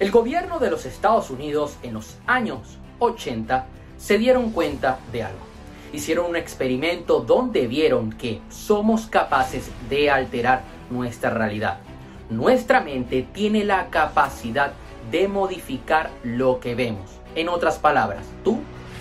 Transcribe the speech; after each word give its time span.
El 0.00 0.10
gobierno 0.10 0.58
de 0.58 0.70
los 0.70 0.86
Estados 0.86 1.28
Unidos 1.28 1.76
en 1.82 1.92
los 1.92 2.16
años 2.26 2.78
80 3.00 3.66
se 3.98 4.16
dieron 4.16 4.50
cuenta 4.50 4.98
de 5.12 5.24
algo. 5.24 5.40
Hicieron 5.92 6.30
un 6.30 6.36
experimento 6.36 7.20
donde 7.20 7.66
vieron 7.66 8.10
que 8.10 8.40
somos 8.48 9.08
capaces 9.08 9.70
de 9.90 10.10
alterar 10.10 10.62
nuestra 10.88 11.28
realidad. 11.28 11.80
Nuestra 12.30 12.80
mente 12.80 13.28
tiene 13.34 13.62
la 13.62 13.90
capacidad 13.90 14.72
de 15.10 15.28
modificar 15.28 16.08
lo 16.24 16.60
que 16.60 16.74
vemos. 16.74 17.10
En 17.34 17.50
otras 17.50 17.78
palabras, 17.78 18.24
tú 18.42 18.60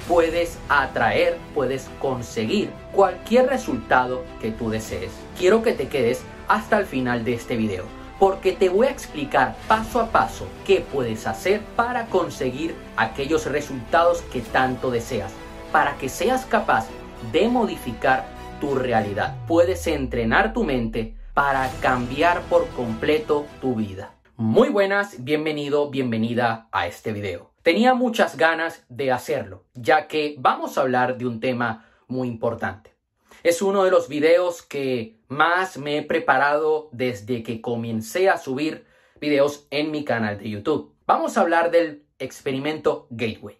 puedes 0.09 0.57
atraer, 0.67 1.37
puedes 1.55 1.89
conseguir 2.01 2.71
cualquier 2.91 3.47
resultado 3.47 4.25
que 4.41 4.51
tú 4.51 4.69
desees. 4.69 5.13
Quiero 5.37 5.63
que 5.63 5.71
te 5.71 5.87
quedes 5.87 6.23
hasta 6.49 6.77
el 6.77 6.85
final 6.85 7.23
de 7.23 7.35
este 7.35 7.55
video, 7.55 7.85
porque 8.19 8.51
te 8.51 8.67
voy 8.67 8.87
a 8.87 8.91
explicar 8.91 9.55
paso 9.67 10.01
a 10.01 10.11
paso 10.11 10.45
qué 10.65 10.81
puedes 10.81 11.25
hacer 11.25 11.61
para 11.75 12.07
conseguir 12.07 12.75
aquellos 12.97 13.45
resultados 13.45 14.21
que 14.23 14.41
tanto 14.41 14.91
deseas, 14.91 15.31
para 15.71 15.95
que 15.97 16.09
seas 16.09 16.45
capaz 16.45 16.87
de 17.31 17.47
modificar 17.47 18.25
tu 18.59 18.75
realidad. 18.75 19.37
Puedes 19.47 19.87
entrenar 19.87 20.51
tu 20.51 20.65
mente 20.65 21.15
para 21.33 21.69
cambiar 21.81 22.41
por 22.43 22.67
completo 22.69 23.45
tu 23.61 23.75
vida. 23.75 24.11
Muy 24.35 24.69
buenas, 24.69 25.23
bienvenido, 25.23 25.89
bienvenida 25.89 26.67
a 26.71 26.87
este 26.87 27.13
video. 27.13 27.51
Tenía 27.61 27.93
muchas 27.93 28.35
ganas 28.37 28.85
de 28.89 29.11
hacerlo, 29.11 29.63
ya 29.73 30.07
que 30.07 30.35
vamos 30.39 30.77
a 30.77 30.81
hablar 30.81 31.17
de 31.17 31.25
un 31.25 31.39
tema 31.39 31.85
muy 32.07 32.27
importante. 32.27 32.88
Es 33.41 33.61
uno 33.61 33.85
de 33.85 33.91
los 33.91 34.09
videos 34.09 34.61
que 34.61 35.17
más 35.29 35.77
me 35.77 35.97
he 35.97 36.01
preparado 36.01 36.89
desde 36.91 37.41
que 37.41 37.61
comencé 37.61 38.27
a 38.27 38.37
subir 38.37 38.85
videos 39.21 39.65
en 39.71 39.91
mi 39.91 40.03
canal 40.03 40.37
de 40.37 40.49
YouTube. 40.49 40.93
Vamos 41.05 41.37
a 41.37 41.41
hablar 41.41 41.71
del 41.71 42.03
experimento 42.19 43.07
Gateway. 43.11 43.57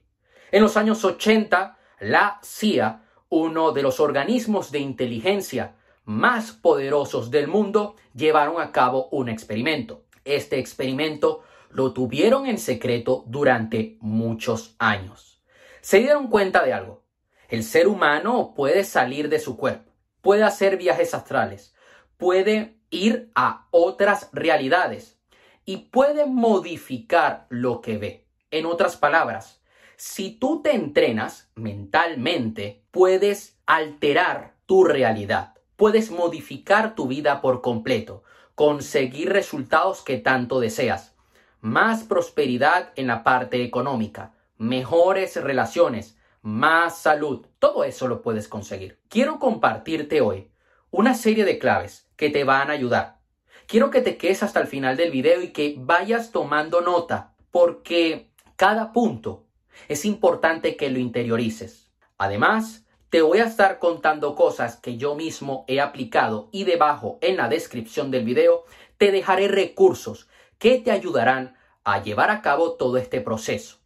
En 0.52 0.64
los 0.64 0.76
años 0.76 1.06
80, 1.06 1.78
la 2.02 2.40
CIA, 2.44 3.04
uno 3.30 3.72
de 3.72 3.82
los 3.82 4.02
organismos 4.02 4.72
de 4.72 4.80
inteligencia 4.80 5.76
más 6.04 6.52
poderosos 6.52 7.32
del 7.32 7.48
mundo, 7.48 7.96
llevaron 8.14 8.60
a 8.60 8.74
cabo 8.74 9.08
un 9.12 9.30
experimento. 9.30 10.04
Este 10.26 10.60
experimento 10.60 11.44
lo 11.70 11.94
tuvieron 11.94 12.48
en 12.48 12.58
secreto 12.58 13.24
durante 13.28 13.98
muchos 14.02 14.76
años. 14.78 15.42
Se 15.80 16.00
dieron 16.00 16.28
cuenta 16.28 16.66
de 16.66 16.74
algo. 16.74 17.04
El 17.50 17.64
ser 17.64 17.88
humano 17.88 18.54
puede 18.56 18.84
salir 18.84 19.28
de 19.28 19.40
su 19.40 19.58
cuerpo, 19.58 19.92
puede 20.22 20.44
hacer 20.44 20.78
viajes 20.78 21.16
astrales, 21.16 21.74
puede 22.18 22.78
ir 22.92 23.32
a 23.34 23.68
otras 23.72 24.30
realidades 24.34 25.20
y 25.66 25.78
puede 25.78 26.28
modificar 26.28 27.48
lo 27.50 27.82
que 27.82 27.98
ve. 27.98 28.28
En 28.52 28.68
otras 28.68 28.98
palabras, 28.98 29.64
si 29.96 30.30
tú 30.30 30.62
te 30.62 30.76
entrenas 30.76 31.50
mentalmente, 31.56 32.84
puedes 32.92 33.58
alterar 33.66 34.54
tu 34.68 34.84
realidad, 34.84 35.56
puedes 35.76 36.12
modificar 36.12 36.94
tu 36.94 37.08
vida 37.08 37.42
por 37.42 37.62
completo, 37.62 38.24
conseguir 38.54 39.34
resultados 39.34 40.04
que 40.04 40.18
tanto 40.18 40.60
deseas 40.60 41.16
más 41.62 42.04
prosperidad 42.04 42.94
en 42.96 43.08
la 43.08 43.24
parte 43.24 43.64
económica, 43.64 44.36
mejores 44.58 45.36
relaciones, 45.36 46.19
más 46.42 47.00
salud. 47.00 47.46
Todo 47.60 47.84
eso 47.84 48.08
lo 48.08 48.22
puedes 48.22 48.48
conseguir. 48.48 49.00
Quiero 49.10 49.40
compartirte 49.40 50.22
hoy 50.22 50.52
una 50.92 51.14
serie 51.14 51.46
de 51.46 51.60
claves 51.60 52.10
que 52.16 52.30
te 52.30 52.44
van 52.44 52.70
a 52.70 52.74
ayudar. 52.74 53.20
Quiero 53.68 53.92
que 53.92 54.02
te 54.02 54.18
quedes 54.18 54.42
hasta 54.44 54.60
el 54.60 54.68
final 54.68 54.98
del 54.98 55.12
video 55.12 55.42
y 55.42 55.50
que 55.50 55.76
vayas 55.78 56.32
tomando 56.32 56.82
nota, 56.82 57.36
porque 57.52 58.32
cada 58.56 58.92
punto 58.92 59.46
es 59.88 60.06
importante 60.06 60.76
que 60.76 60.90
lo 60.90 61.00
interiorices. 61.00 61.92
Además, 62.18 62.86
te 63.10 63.22
voy 63.22 63.40
a 63.40 63.46
estar 63.46 63.80
contando 63.80 64.36
cosas 64.36 64.76
que 64.76 64.98
yo 64.98 65.16
mismo 65.16 65.66
he 65.68 65.80
aplicado 65.80 66.50
y 66.52 66.64
debajo 66.64 67.18
en 67.22 67.38
la 67.38 67.48
descripción 67.48 68.12
del 68.12 68.24
video 68.24 68.66
te 68.98 69.12
dejaré 69.12 69.48
recursos 69.48 70.28
que 70.58 70.80
te 70.80 70.92
ayudarán 70.92 71.56
a 71.84 72.04
llevar 72.04 72.30
a 72.30 72.42
cabo 72.42 72.74
todo 72.74 72.98
este 72.98 73.22
proceso. 73.22 73.78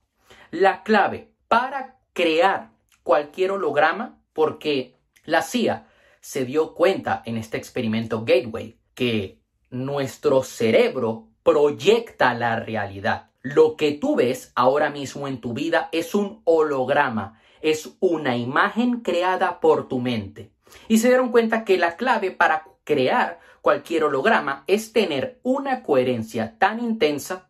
La 0.51 0.83
clave 0.83 1.31
para 1.47 1.99
crear 2.13 2.71
cualquier 3.03 3.51
holograma, 3.51 4.21
porque 4.33 4.95
la 5.25 5.41
CIA 5.41 5.87
se 6.21 6.45
dio 6.45 6.73
cuenta 6.73 7.21
en 7.25 7.37
este 7.37 7.57
experimento 7.57 8.23
Gateway 8.23 8.77
que 8.93 9.39
nuestro 9.69 10.43
cerebro 10.43 11.27
proyecta 11.43 12.33
la 12.33 12.59
realidad. 12.59 13.31
Lo 13.41 13.75
que 13.75 13.91
tú 13.91 14.15
ves 14.15 14.51
ahora 14.55 14.89
mismo 14.89 15.27
en 15.27 15.41
tu 15.41 15.53
vida 15.53 15.89
es 15.91 16.15
un 16.15 16.41
holograma, 16.45 17.41
es 17.61 17.97
una 17.99 18.37
imagen 18.37 19.01
creada 19.01 19.59
por 19.59 19.89
tu 19.89 19.99
mente. 19.99 20.51
Y 20.87 20.99
se 20.99 21.09
dieron 21.09 21.29
cuenta 21.29 21.65
que 21.65 21.77
la 21.77 21.97
clave 21.97 22.31
para 22.31 22.65
crear 22.83 23.39
cualquier 23.61 24.05
holograma 24.05 24.63
es 24.67 24.93
tener 24.93 25.39
una 25.43 25.83
coherencia 25.83 26.57
tan 26.57 26.79
intensa 26.79 27.49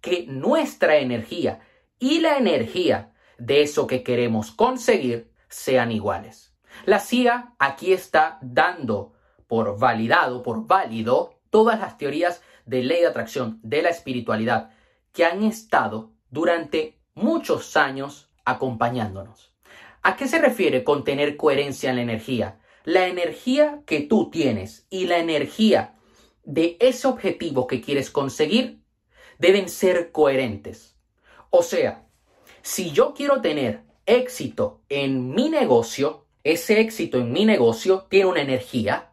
que 0.00 0.26
nuestra 0.26 0.96
energía 0.96 1.60
y 1.98 2.20
la 2.20 2.38
energía 2.38 3.12
de 3.40 3.62
eso 3.62 3.86
que 3.86 4.02
queremos 4.02 4.52
conseguir 4.52 5.32
sean 5.48 5.90
iguales. 5.90 6.54
La 6.84 7.00
CIA 7.00 7.54
aquí 7.58 7.92
está 7.92 8.38
dando 8.40 9.12
por 9.48 9.78
validado, 9.78 10.42
por 10.42 10.66
válido, 10.66 11.40
todas 11.50 11.80
las 11.80 11.98
teorías 11.98 12.42
de 12.64 12.82
ley 12.82 13.00
de 13.00 13.08
atracción, 13.08 13.58
de 13.62 13.82
la 13.82 13.88
espiritualidad, 13.88 14.70
que 15.12 15.24
han 15.24 15.42
estado 15.42 16.12
durante 16.30 17.00
muchos 17.14 17.76
años 17.76 18.30
acompañándonos. 18.44 19.52
¿A 20.02 20.16
qué 20.16 20.28
se 20.28 20.38
refiere 20.38 20.84
con 20.84 21.02
tener 21.02 21.36
coherencia 21.36 21.90
en 21.90 21.96
la 21.96 22.02
energía? 22.02 22.60
la 22.84 23.06
energía 23.08 23.82
que 23.86 24.00
tú 24.00 24.30
tienes 24.30 24.86
y 24.90 25.06
la 25.06 25.18
energía 25.18 25.94
de 26.44 26.76
ese 26.80 27.06
objetivo 27.06 27.66
que 27.66 27.80
quieres 27.80 28.10
conseguir 28.10 28.80
deben 29.38 29.68
ser 29.68 30.12
coherentes. 30.12 30.96
O 31.50 31.62
sea, 31.62 32.06
si 32.62 32.90
yo 32.90 33.14
quiero 33.14 33.40
tener 33.40 33.82
éxito 34.06 34.80
en 34.88 35.34
mi 35.34 35.48
negocio, 35.48 36.26
ese 36.44 36.80
éxito 36.80 37.18
en 37.18 37.32
mi 37.32 37.44
negocio 37.44 38.06
tiene 38.08 38.26
una 38.26 38.42
energía. 38.42 39.12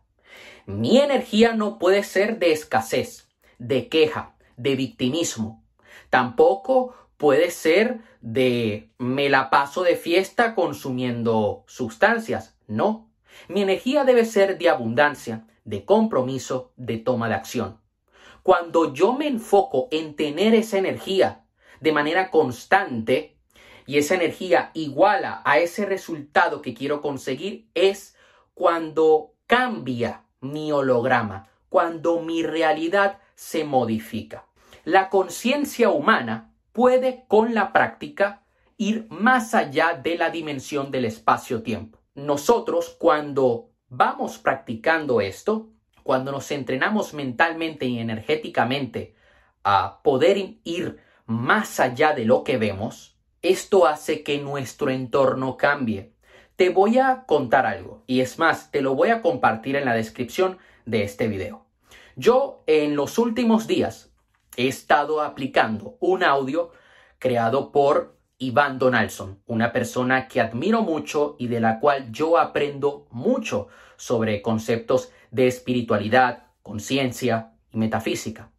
Mi 0.66 1.00
energía 1.00 1.54
no 1.54 1.78
puede 1.78 2.04
ser 2.04 2.40
de 2.40 2.52
escasez, 2.52 3.28
de 3.58 3.90
queja, 3.90 4.36
de 4.58 4.76
victimismo. 4.76 5.64
Tampoco 6.10 6.96
puede 7.18 7.52
ser 7.52 8.00
de 8.22 8.90
me 8.98 9.30
la 9.30 9.50
paso 9.50 9.84
de 9.84 9.96
fiesta 9.96 10.56
consumiendo 10.56 11.64
sustancias. 11.68 12.58
No, 12.68 13.10
mi 13.48 13.62
energía 13.62 14.04
debe 14.04 14.26
ser 14.26 14.58
de 14.58 14.70
abundancia, 14.70 15.48
de 15.64 15.86
compromiso, 15.86 16.74
de 16.76 16.98
toma 16.98 17.30
de 17.30 17.36
acción. 17.36 17.80
Cuando 18.44 18.94
yo 18.94 19.14
me 19.14 19.28
enfoco 19.28 19.88
en 19.92 20.16
tener 20.16 20.54
esa 20.54 20.78
energía 20.78 21.46
de 21.82 21.92
manera 21.92 22.32
constante 22.32 23.37
y 23.88 23.98
esa 23.98 24.14
energía 24.14 24.70
iguala 24.76 25.42
a 25.46 25.58
ese 25.58 25.86
resultado 25.86 26.62
que 26.62 26.76
quiero 26.76 27.02
conseguir, 27.02 27.70
es 27.74 28.16
cuando 28.54 29.34
cambia 29.48 30.24
mi 30.40 30.72
holograma, 30.72 31.50
cuando 31.70 32.20
mi 32.22 32.44
realidad 32.44 33.20
se 33.34 33.64
modifica. 33.64 34.46
La 34.84 35.10
conciencia 35.10 35.90
humana 35.90 36.54
puede 36.72 37.26
con 37.28 37.56
la 37.56 37.74
práctica 37.74 38.44
ir 38.78 39.08
más 39.10 39.56
allá 39.56 39.94
de 39.96 40.18
la 40.18 40.30
dimensión 40.30 40.92
del 40.92 41.06
espacio-tiempo 41.06 41.98
nosotros 42.18 42.96
cuando 42.98 43.70
vamos 43.90 44.40
practicando 44.40 45.22
esto, 45.22 45.70
cuando 46.04 46.32
nos 46.32 46.52
entrenamos 46.52 47.14
mentalmente 47.14 47.86
y 47.86 48.00
energéticamente 48.00 49.16
a 49.64 50.02
poder 50.02 50.58
ir 50.64 51.00
más 51.28 51.80
allá 51.80 52.14
de 52.14 52.26
lo 52.26 52.44
que 52.44 52.58
vemos, 52.58 53.17
esto 53.42 53.86
hace 53.86 54.24
que 54.24 54.40
nuestro 54.40 54.90
entorno 54.90 55.58
cambie. 55.58 56.14
Te 56.56 56.70
voy 56.70 56.98
a 56.98 57.26
contar 57.26 57.66
algo, 57.66 58.04
y 58.08 58.22
es 58.22 58.40
más, 58.40 58.72
te 58.72 58.82
lo 58.82 58.96
voy 58.96 59.10
a 59.10 59.22
compartir 59.22 59.76
en 59.76 59.86
la 59.86 59.94
descripción 59.94 60.58
de 60.86 61.04
este 61.04 61.28
video. 61.28 61.66
Yo 62.16 62.64
en 62.66 62.96
los 62.96 63.20
últimos 63.20 63.68
días 63.68 64.12
he 64.56 64.68
estado 64.68 65.22
aplicando 65.22 65.98
un 66.00 66.24
audio 66.24 66.72
creado 67.20 67.72
por 67.72 68.18
Iván 68.40 68.80
Donaldson, 68.80 69.42
una 69.46 69.72
persona 69.72 70.28
que 70.28 70.42
admiro 70.42 70.82
mucho 70.82 71.36
y 71.38 71.48
de 71.48 71.60
la 71.60 71.80
cual 71.80 72.12
yo 72.12 72.38
aprendo 72.38 73.08
mucho 73.12 73.68
sobre 73.98 74.42
conceptos 74.42 75.12
de 75.32 75.48
espiritualidad, 75.48 76.48
conciencia 76.64 77.54
y 77.72 77.78
metafísica. 77.78 78.52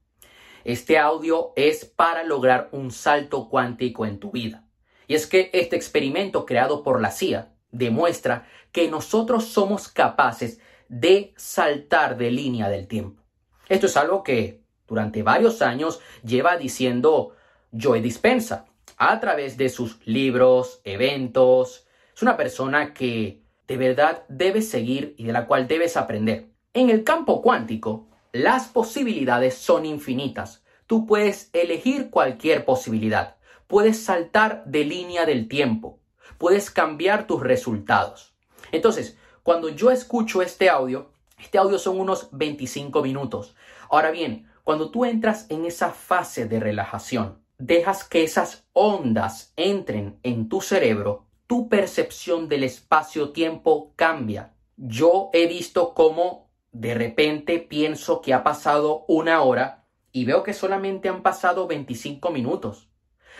Este 0.64 0.98
audio 0.98 1.52
es 1.56 1.84
para 1.84 2.24
lograr 2.24 2.68
un 2.72 2.90
salto 2.90 3.48
cuántico 3.48 4.06
en 4.06 4.18
tu 4.18 4.30
vida. 4.30 4.67
Y 5.08 5.14
es 5.14 5.26
que 5.26 5.50
este 5.52 5.74
experimento 5.74 6.46
creado 6.46 6.84
por 6.84 7.00
la 7.00 7.10
CIA 7.10 7.52
demuestra 7.72 8.46
que 8.70 8.88
nosotros 8.88 9.46
somos 9.46 9.88
capaces 9.88 10.60
de 10.88 11.32
saltar 11.36 12.16
de 12.16 12.30
línea 12.30 12.68
del 12.68 12.86
tiempo. 12.86 13.22
Esto 13.68 13.86
es 13.86 13.96
algo 13.96 14.22
que 14.22 14.62
durante 14.86 15.22
varios 15.22 15.62
años 15.62 16.00
lleva 16.22 16.56
diciendo 16.56 17.34
Joe 17.78 18.00
Dispensa 18.00 18.66
a 18.96 19.18
través 19.18 19.56
de 19.56 19.70
sus 19.70 19.98
libros, 20.06 20.80
eventos. 20.84 21.86
Es 22.14 22.22
una 22.22 22.36
persona 22.36 22.92
que 22.92 23.42
de 23.66 23.76
verdad 23.76 24.24
debes 24.28 24.68
seguir 24.68 25.14
y 25.16 25.24
de 25.24 25.32
la 25.32 25.46
cual 25.46 25.68
debes 25.68 25.96
aprender. 25.96 26.48
En 26.74 26.90
el 26.90 27.02
campo 27.02 27.42
cuántico, 27.42 28.08
las 28.32 28.68
posibilidades 28.68 29.54
son 29.54 29.86
infinitas. 29.86 30.64
Tú 30.86 31.06
puedes 31.06 31.50
elegir 31.52 32.10
cualquier 32.10 32.64
posibilidad. 32.64 33.37
Puedes 33.68 34.02
saltar 34.02 34.64
de 34.64 34.84
línea 34.84 35.26
del 35.26 35.46
tiempo. 35.46 36.00
Puedes 36.38 36.70
cambiar 36.70 37.26
tus 37.26 37.42
resultados. 37.42 38.34
Entonces, 38.72 39.18
cuando 39.42 39.68
yo 39.68 39.90
escucho 39.90 40.40
este 40.40 40.70
audio, 40.70 41.12
este 41.38 41.58
audio 41.58 41.78
son 41.78 42.00
unos 42.00 42.30
25 42.32 43.02
minutos. 43.02 43.54
Ahora 43.90 44.10
bien, 44.10 44.50
cuando 44.64 44.90
tú 44.90 45.04
entras 45.04 45.46
en 45.50 45.66
esa 45.66 45.90
fase 45.90 46.46
de 46.46 46.60
relajación, 46.60 47.42
dejas 47.58 48.04
que 48.04 48.24
esas 48.24 48.66
ondas 48.72 49.52
entren 49.56 50.18
en 50.22 50.48
tu 50.48 50.62
cerebro, 50.62 51.26
tu 51.46 51.68
percepción 51.68 52.48
del 52.48 52.64
espacio-tiempo 52.64 53.92
cambia. 53.96 54.54
Yo 54.76 55.28
he 55.34 55.46
visto 55.46 55.92
cómo 55.92 56.48
de 56.72 56.94
repente 56.94 57.58
pienso 57.58 58.22
que 58.22 58.32
ha 58.32 58.42
pasado 58.42 59.04
una 59.08 59.42
hora 59.42 59.84
y 60.12 60.24
veo 60.24 60.42
que 60.42 60.54
solamente 60.54 61.08
han 61.08 61.22
pasado 61.22 61.66
25 61.66 62.30
minutos. 62.30 62.87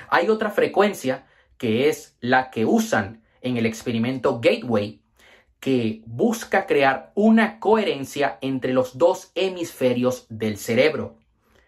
Hay 0.09 0.29
otra 0.29 0.51
frecuencia 0.51 1.27
que 1.57 1.89
es 1.89 2.17
la 2.21 2.51
que 2.51 2.65
usan 2.65 3.23
en 3.41 3.57
el 3.57 3.67
experimento 3.67 4.41
Gateway, 4.41 5.03
que 5.61 6.03
busca 6.07 6.67
crear 6.67 7.13
una 7.15 7.59
coherencia 7.59 8.39
entre 8.41 8.73
los 8.73 8.97
dos 8.97 9.33
hemisferios 9.35 10.27
del 10.29 10.57
cerebro. 10.57 11.17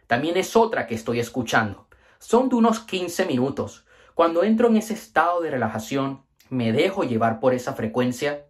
También 0.06 0.36
es 0.36 0.56
otra 0.56 0.86
que 0.86 0.94
estoy 0.94 1.20
escuchando. 1.20 1.88
Son 2.18 2.48
de 2.48 2.56
unos 2.56 2.80
15 2.80 3.26
minutos. 3.26 3.84
Cuando 4.14 4.44
entro 4.44 4.68
en 4.68 4.76
ese 4.76 4.94
estado 4.94 5.40
de 5.40 5.50
relajación, 5.50 6.22
me 6.48 6.72
dejo 6.72 7.04
llevar 7.04 7.40
por 7.40 7.54
esa 7.54 7.74
frecuencia, 7.74 8.46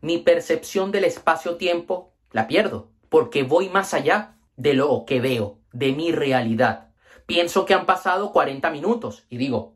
mi 0.00 0.18
percepción 0.18 0.92
del 0.92 1.04
espacio-tiempo 1.04 2.12
la 2.30 2.46
pierdo, 2.46 2.90
porque 3.08 3.42
voy 3.42 3.68
más 3.68 3.94
allá 3.94 4.36
de 4.56 4.74
lo 4.74 5.04
que 5.06 5.20
veo, 5.20 5.58
de 5.72 5.92
mi 5.92 6.12
realidad. 6.12 6.87
Pienso 7.28 7.66
que 7.66 7.74
han 7.74 7.84
pasado 7.84 8.32
40 8.32 8.70
minutos 8.70 9.26
y 9.28 9.36
digo, 9.36 9.74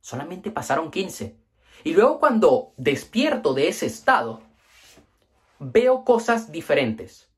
solamente 0.00 0.52
pasaron 0.52 0.92
15. 0.92 1.34
Y 1.82 1.92
luego 1.92 2.20
cuando 2.20 2.72
despierto 2.76 3.52
de 3.52 3.66
ese 3.66 3.86
estado, 3.86 4.40
veo 5.58 6.04
cosas 6.04 6.52
diferentes, 6.52 7.28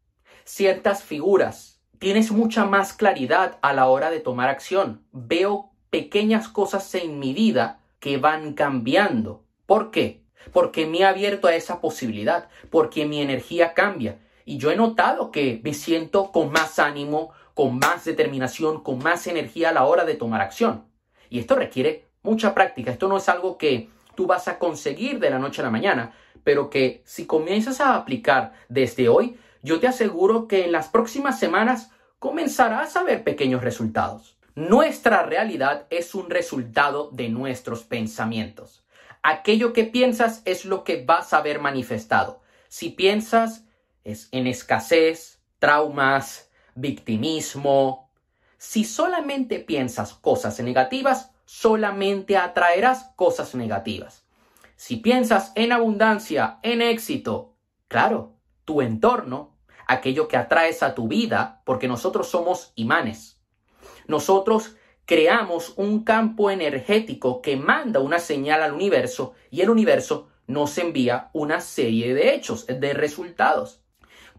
ciertas 0.45 1.03
figuras, 1.03 1.81
tienes 1.99 2.33
mucha 2.33 2.67
más 2.67 2.93
claridad 2.93 3.57
a 3.63 3.73
la 3.73 3.87
hora 3.89 4.11
de 4.11 4.21
tomar 4.21 4.51
acción, 4.51 5.07
veo 5.11 5.71
pequeñas 5.89 6.47
cosas 6.47 6.95
en 6.95 7.19
mi 7.19 7.33
vida 7.33 7.81
que 7.99 8.19
van 8.19 8.53
cambiando. 8.53 9.43
¿Por 9.65 9.91
qué? 9.91 10.23
Porque 10.53 10.85
me 10.85 10.99
he 10.99 11.05
abierto 11.07 11.49
a 11.49 11.55
esa 11.55 11.81
posibilidad, 11.81 12.51
porque 12.69 13.07
mi 13.07 13.23
energía 13.23 13.73
cambia. 13.73 14.19
Y 14.45 14.59
yo 14.59 14.71
he 14.71 14.77
notado 14.77 15.31
que 15.31 15.63
me 15.65 15.73
siento 15.73 16.31
con 16.31 16.53
más 16.53 16.79
ánimo, 16.79 17.33
con 17.55 17.79
más 17.79 18.05
determinación, 18.05 18.83
con 18.83 18.99
más 18.99 19.27
energía 19.27 19.71
a 19.71 19.73
la 19.73 19.85
hora 19.85 20.05
de 20.05 20.15
tomar 20.15 20.41
acción. 20.41 20.85
Y 21.29 21.39
esto 21.39 21.55
requiere 21.55 22.09
mucha 22.23 22.55
práctica. 22.55 22.91
Esto 22.91 23.09
no 23.09 23.17
es 23.17 23.29
algo 23.29 23.59
que 23.59 23.89
tú 24.15 24.27
vas 24.27 24.49
a 24.49 24.59
conseguir 24.59 25.19
de 25.19 25.31
la 25.31 25.39
noche 25.39 25.63
a 25.63 25.65
la 25.65 25.71
mañana, 25.71 26.13
pero 26.45 26.71
que 26.71 27.03
si 27.05 27.27
comienzas 27.27 27.81
a 27.81 27.95
aplicar 27.95 28.53
desde 28.69 29.09
hoy, 29.09 29.39
yo 29.63 29.81
te 29.81 29.89
aseguro 29.89 30.49
que 30.49 30.65
en 30.65 30.73
las 30.73 30.89
próximas 30.89 31.39
semanas 31.39 31.91
comenzarás 32.19 32.97
a 32.97 33.03
ver 33.03 33.25
pequeños 33.25 33.63
resultados. 33.63 34.37
Nuestra 34.55 35.23
realidad 35.23 35.87
es 35.91 36.15
un 36.15 36.29
resultado 36.29 37.11
de 37.13 37.29
nuestros 37.29 37.85
pensamientos. 37.85 38.85
Aquello 39.23 39.73
que 39.73 39.85
piensas 39.85 40.43
es 40.45 40.65
lo 40.65 40.83
que 40.83 41.05
vas 41.05 41.33
a 41.33 41.43
ver 41.43 41.61
manifestado. 41.61 42.41
Si 42.69 42.91
piensas 42.91 43.65
es 44.05 44.29
en 44.33 44.47
escasez, 44.47 45.41
traumas, 45.59 46.50
victimismo, 46.81 48.11
si 48.59 48.85
solamente 48.85 49.59
piensas 49.59 50.15
cosas 50.15 50.61
negativas, 50.61 51.31
solamente 51.45 52.37
atraerás 52.37 53.11
cosas 53.17 53.55
negativas. 53.55 54.27
Si 54.77 54.97
piensas 54.97 55.53
en 55.55 55.73
abundancia, 55.73 56.59
en 56.63 56.83
éxito, 56.83 57.55
claro, 57.89 58.37
tu 58.65 58.83
entorno, 58.83 59.57
aquello 59.87 60.29
que 60.29 60.37
atraes 60.37 60.83
a 60.83 60.95
tu 60.95 61.09
vida, 61.09 61.63
porque 61.65 61.89
nosotros 61.89 62.29
somos 62.29 62.73
imanes. 62.77 63.41
Nosotros 64.07 64.77
creamos 65.05 65.73
un 65.77 66.05
campo 66.05 66.51
energético 66.51 67.43
que 67.43 67.57
manda 67.57 67.99
una 68.01 68.21
señal 68.21 68.63
al 68.63 68.73
universo 68.73 69.35
y 69.51 69.63
el 69.63 69.71
universo 69.71 70.29
nos 70.47 70.79
envía 70.79 71.31
una 71.33 71.61
serie 71.61 72.15
de 72.15 72.35
hechos, 72.35 72.67
de 72.67 72.93
resultados. 72.93 73.83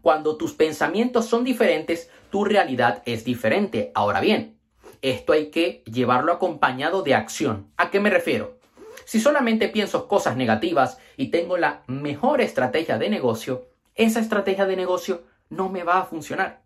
Cuando 0.02 0.36
tus 0.36 0.52
pensamientos 0.52 1.26
son 1.26 1.44
diferentes, 1.44 2.10
tu 2.30 2.44
realidad 2.44 3.02
es 3.06 3.24
diferente. 3.24 3.92
Ahora 3.94 4.20
bien, 4.20 4.58
esto 5.00 5.32
hay 5.32 5.50
que 5.50 5.84
llevarlo 5.86 6.32
acompañado 6.32 7.02
de 7.02 7.14
acción. 7.14 7.70
¿A 7.76 7.90
qué 7.90 8.00
me 8.00 8.10
refiero? 8.10 8.58
Si 9.04 9.20
solamente 9.20 9.68
pienso 9.68 10.08
cosas 10.08 10.36
negativas 10.36 10.98
y 11.16 11.28
tengo 11.28 11.56
la 11.56 11.84
mejor 11.86 12.40
estrategia 12.40 12.98
de 12.98 13.10
negocio, 13.10 13.68
esa 13.94 14.18
estrategia 14.20 14.66
de 14.66 14.76
negocio 14.76 15.22
no 15.50 15.68
me 15.68 15.84
va 15.84 15.98
a 15.98 16.04
funcionar. 16.04 16.62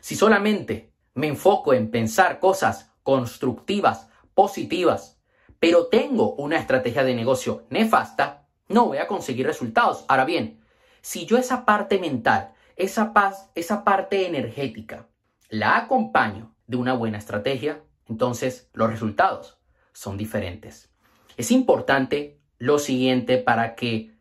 Si 0.00 0.14
solamente 0.14 0.92
me 1.14 1.26
enfoco 1.26 1.74
en 1.74 1.90
pensar 1.90 2.38
cosas 2.38 2.92
constructivas, 3.02 4.08
positivas, 4.34 5.18
pero 5.58 5.86
tengo 5.86 6.34
una 6.34 6.58
estrategia 6.58 7.02
de 7.02 7.14
negocio 7.14 7.64
nefasta, 7.70 8.46
no 8.68 8.86
voy 8.86 8.98
a 8.98 9.08
conseguir 9.08 9.46
resultados. 9.46 10.04
Ahora 10.06 10.24
bien, 10.24 10.60
si 11.00 11.26
yo 11.26 11.38
esa 11.38 11.64
parte 11.64 11.98
mental, 11.98 12.52
esa 12.78 13.12
paz, 13.12 13.50
esa 13.54 13.84
parte 13.84 14.26
energética, 14.26 15.08
la 15.50 15.76
acompaño 15.76 16.54
de 16.66 16.76
una 16.76 16.94
buena 16.94 17.18
estrategia, 17.18 17.82
entonces 18.08 18.70
los 18.72 18.88
resultados 18.88 19.58
son 19.92 20.16
diferentes. 20.16 20.90
Es 21.36 21.50
importante 21.50 22.40
lo 22.58 22.78
siguiente 22.78 23.38
para 23.38 23.74
que 23.74 24.14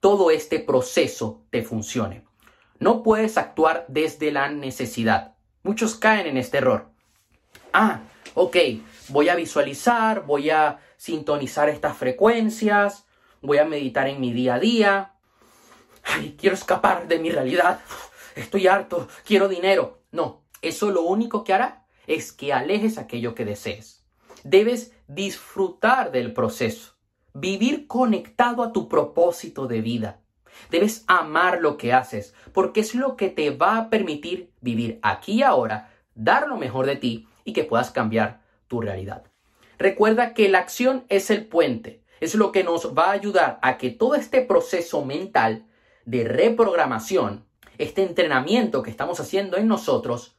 todo 0.00 0.30
este 0.30 0.60
proceso 0.60 1.44
te 1.50 1.62
funcione. 1.62 2.24
No 2.78 3.02
puedes 3.02 3.36
actuar 3.36 3.84
desde 3.88 4.30
la 4.30 4.48
necesidad. 4.48 5.34
Muchos 5.62 5.94
caen 5.96 6.26
en 6.26 6.36
este 6.36 6.58
error. 6.58 6.90
Ah, 7.72 8.02
ok, 8.34 8.56
voy 9.08 9.28
a 9.28 9.34
visualizar, 9.34 10.24
voy 10.24 10.50
a 10.50 10.78
sintonizar 10.96 11.68
estas 11.68 11.96
frecuencias, 11.96 13.06
voy 13.40 13.58
a 13.58 13.64
meditar 13.64 14.08
en 14.08 14.20
mi 14.20 14.32
día 14.32 14.54
a 14.54 14.60
día. 14.60 15.13
Ay, 16.04 16.36
quiero 16.38 16.54
escapar 16.54 17.08
de 17.08 17.18
mi 17.18 17.30
realidad. 17.30 17.80
Estoy 18.34 18.66
harto, 18.66 19.08
quiero 19.24 19.48
dinero. 19.48 20.02
No, 20.10 20.44
eso 20.62 20.90
lo 20.90 21.02
único 21.02 21.44
que 21.44 21.52
hará 21.52 21.86
es 22.06 22.32
que 22.32 22.52
alejes 22.52 22.98
aquello 22.98 23.34
que 23.34 23.44
desees. 23.44 24.04
Debes 24.42 24.92
disfrutar 25.06 26.12
del 26.12 26.32
proceso, 26.32 26.94
vivir 27.32 27.86
conectado 27.86 28.62
a 28.62 28.72
tu 28.72 28.88
propósito 28.88 29.66
de 29.66 29.80
vida. 29.80 30.20
Debes 30.70 31.04
amar 31.06 31.60
lo 31.60 31.76
que 31.76 31.92
haces, 31.92 32.34
porque 32.52 32.80
es 32.80 32.94
lo 32.94 33.16
que 33.16 33.28
te 33.28 33.50
va 33.50 33.76
a 33.76 33.90
permitir 33.90 34.52
vivir 34.60 34.98
aquí 35.02 35.34
y 35.34 35.42
ahora, 35.42 35.90
dar 36.14 36.48
lo 36.48 36.56
mejor 36.56 36.86
de 36.86 36.96
ti 36.96 37.28
y 37.44 37.52
que 37.52 37.64
puedas 37.64 37.90
cambiar 37.90 38.42
tu 38.68 38.80
realidad. 38.80 39.24
Recuerda 39.78 40.34
que 40.34 40.48
la 40.48 40.58
acción 40.60 41.04
es 41.08 41.30
el 41.30 41.46
puente, 41.46 42.02
es 42.20 42.34
lo 42.34 42.52
que 42.52 42.64
nos 42.64 42.96
va 42.96 43.06
a 43.06 43.12
ayudar 43.12 43.58
a 43.62 43.76
que 43.76 43.90
todo 43.90 44.14
este 44.14 44.40
proceso 44.42 45.04
mental 45.04 45.66
de 46.04 46.24
reprogramación, 46.24 47.44
este 47.78 48.02
entrenamiento 48.02 48.82
que 48.82 48.90
estamos 48.90 49.20
haciendo 49.20 49.56
en 49.56 49.68
nosotros, 49.68 50.36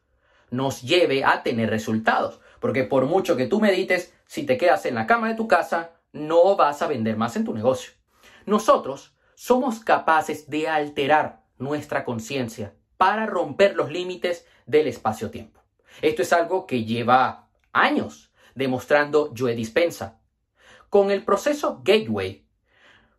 nos 0.52 0.82
lleve 0.82 1.24
a 1.24 1.44
tener 1.44 1.70
resultados. 1.70 2.40
Porque 2.60 2.84
por 2.84 3.06
mucho 3.06 3.36
que 3.36 3.48
tú 3.48 3.60
medites, 3.60 4.14
si 4.26 4.46
te 4.46 4.58
quedas 4.58 4.86
en 4.86 4.96
la 4.96 5.08
cama 5.08 5.30
de 5.30 5.36
tu 5.36 5.48
casa, 5.48 5.92
no 6.14 6.56
vas 6.56 6.82
a 6.82 6.88
vender 6.88 7.18
más 7.18 7.36
en 7.36 7.46
tu 7.46 7.54
negocio. 7.54 7.94
Nosotros 8.46 9.16
somos 9.36 9.80
capaces 9.80 10.50
de 10.50 10.68
alterar 10.68 11.44
nuestra 11.58 12.06
conciencia 12.06 12.74
para 12.98 13.26
romper 13.26 13.76
los 13.76 13.92
límites 13.92 14.48
del 14.66 14.88
espacio-tiempo. 14.88 15.62
Esto 16.02 16.22
es 16.22 16.34
algo 16.34 16.66
que 16.66 16.86
lleva 16.86 17.50
años 17.74 18.32
demostrando 18.56 19.34
Joe 19.38 19.56
Dispensa. 19.56 20.20
Con 20.90 21.12
el 21.12 21.24
proceso 21.24 21.82
Gateway, 21.84 22.45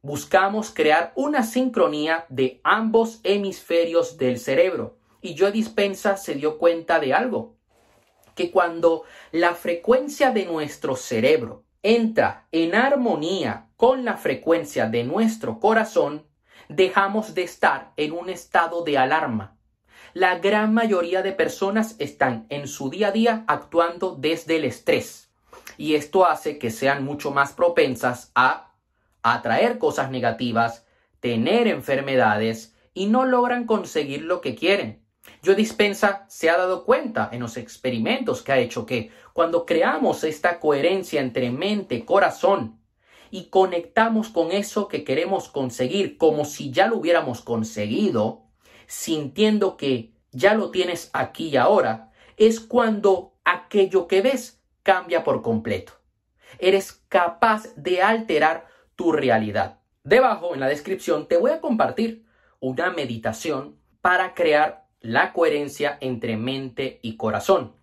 buscamos 0.07 0.71
crear 0.71 1.13
una 1.17 1.43
sincronía 1.43 2.27
de 2.29 2.61
ambos 2.63 3.19
hemisferios 3.25 4.17
del 4.17 4.39
cerebro 4.39 4.99
y 5.21 5.37
Joe 5.37 5.51
Dispensa 5.51 6.17
se 6.17 6.37
dio 6.37 6.59
cuenta 6.59 7.01
de 7.01 7.13
algo, 7.13 7.57
que 8.37 8.53
cuando 8.53 9.03
la 9.33 9.57
frecuencia 9.57 10.31
de 10.31 10.47
nuestro 10.47 10.95
cerebro 10.95 11.65
entra 11.83 12.47
en 12.53 12.77
armonía 12.77 13.67
con 13.77 14.05
la 14.05 14.17
frecuencia 14.17 14.87
de 14.87 15.03
nuestro 15.03 15.59
corazón, 15.59 16.25
dejamos 16.69 17.35
de 17.35 17.43
estar 17.43 17.93
en 17.97 18.13
un 18.13 18.29
estado 18.29 18.85
de 18.85 18.99
alarma. 18.99 19.57
La 20.15 20.39
gran 20.39 20.73
mayoría 20.73 21.23
de 21.23 21.33
personas 21.33 21.97
están 21.99 22.47
en 22.49 22.69
su 22.69 22.91
día 22.91 23.09
a 23.09 23.11
día 23.13 23.45
actuando 23.49 24.15
desde 24.17 24.55
el 24.55 24.67
estrés. 24.67 25.33
Y 25.77 25.97
esto 25.97 26.25
hace 26.27 26.59
que 26.59 26.71
sean 26.71 27.05
mucho 27.05 27.33
más 27.33 27.53
propensas 27.53 28.31
a 28.37 28.67
atraer 29.35 29.79
cosas 29.79 30.11
negativas, 30.11 30.87
tener 31.21 31.67
enfermedades 31.67 32.75
y 32.95 33.07
no 33.07 33.25
logran 33.25 33.67
conseguir 33.67 34.23
lo 34.23 34.41
que 34.41 34.55
quieren. 34.55 35.05
Joe 35.45 35.55
Dispensa 35.55 36.25
se 36.29 36.51
ha 36.51 36.57
dado 36.57 36.85
cuenta 36.85 37.29
en 37.33 37.41
los 37.41 37.57
experimentos 37.57 38.43
que 38.43 38.53
ha 38.53 38.59
hecho 38.59 38.87
que 38.87 39.11
cuando 39.33 39.67
creamos 39.67 40.25
esta 40.25 40.61
coherencia 40.61 41.21
entre 41.21 41.51
mente, 41.51 42.05
corazón 42.05 42.81
y 43.31 43.47
conectamos 43.47 44.29
con 44.29 44.53
eso 44.53 44.89
que 44.89 45.05
queremos 45.05 45.49
conseguir 45.49 46.17
como 46.17 46.45
si 46.45 46.71
ya 46.71 46.87
lo 46.87 46.97
hubiéramos 46.97 47.41
conseguido, 47.41 48.45
sintiendo 48.87 49.77
que 49.77 50.13
ya 50.31 50.55
lo 50.55 50.71
tienes 50.71 51.11
aquí 51.13 51.49
y 51.49 51.57
ahora, 51.57 52.13
es 52.37 52.61
cuando 52.61 53.35
aquello 53.45 54.07
que 54.07 54.23
ves 54.23 54.63
cambia 54.83 55.25
por 55.25 55.43
completo. 55.43 55.93
Eres 56.59 56.93
capaz 57.09 57.75
de 57.77 58.03
alterar 58.03 58.67
tu 58.97 59.13
realidad. 59.13 59.81
Debajo 60.03 60.55
en 60.55 60.61
la 60.61 60.69
descripción 60.69 61.29
te 61.29 61.37
voy 61.37 61.53
a 61.53 61.61
compartir 61.61 62.27
una 62.61 62.91
meditación 62.91 63.77
para 64.01 64.35
crear 64.35 64.87
la 65.01 65.33
coherencia 65.33 65.99
entre 66.01 66.37
mente 66.37 66.99
y 67.03 67.17
corazón. 67.17 67.77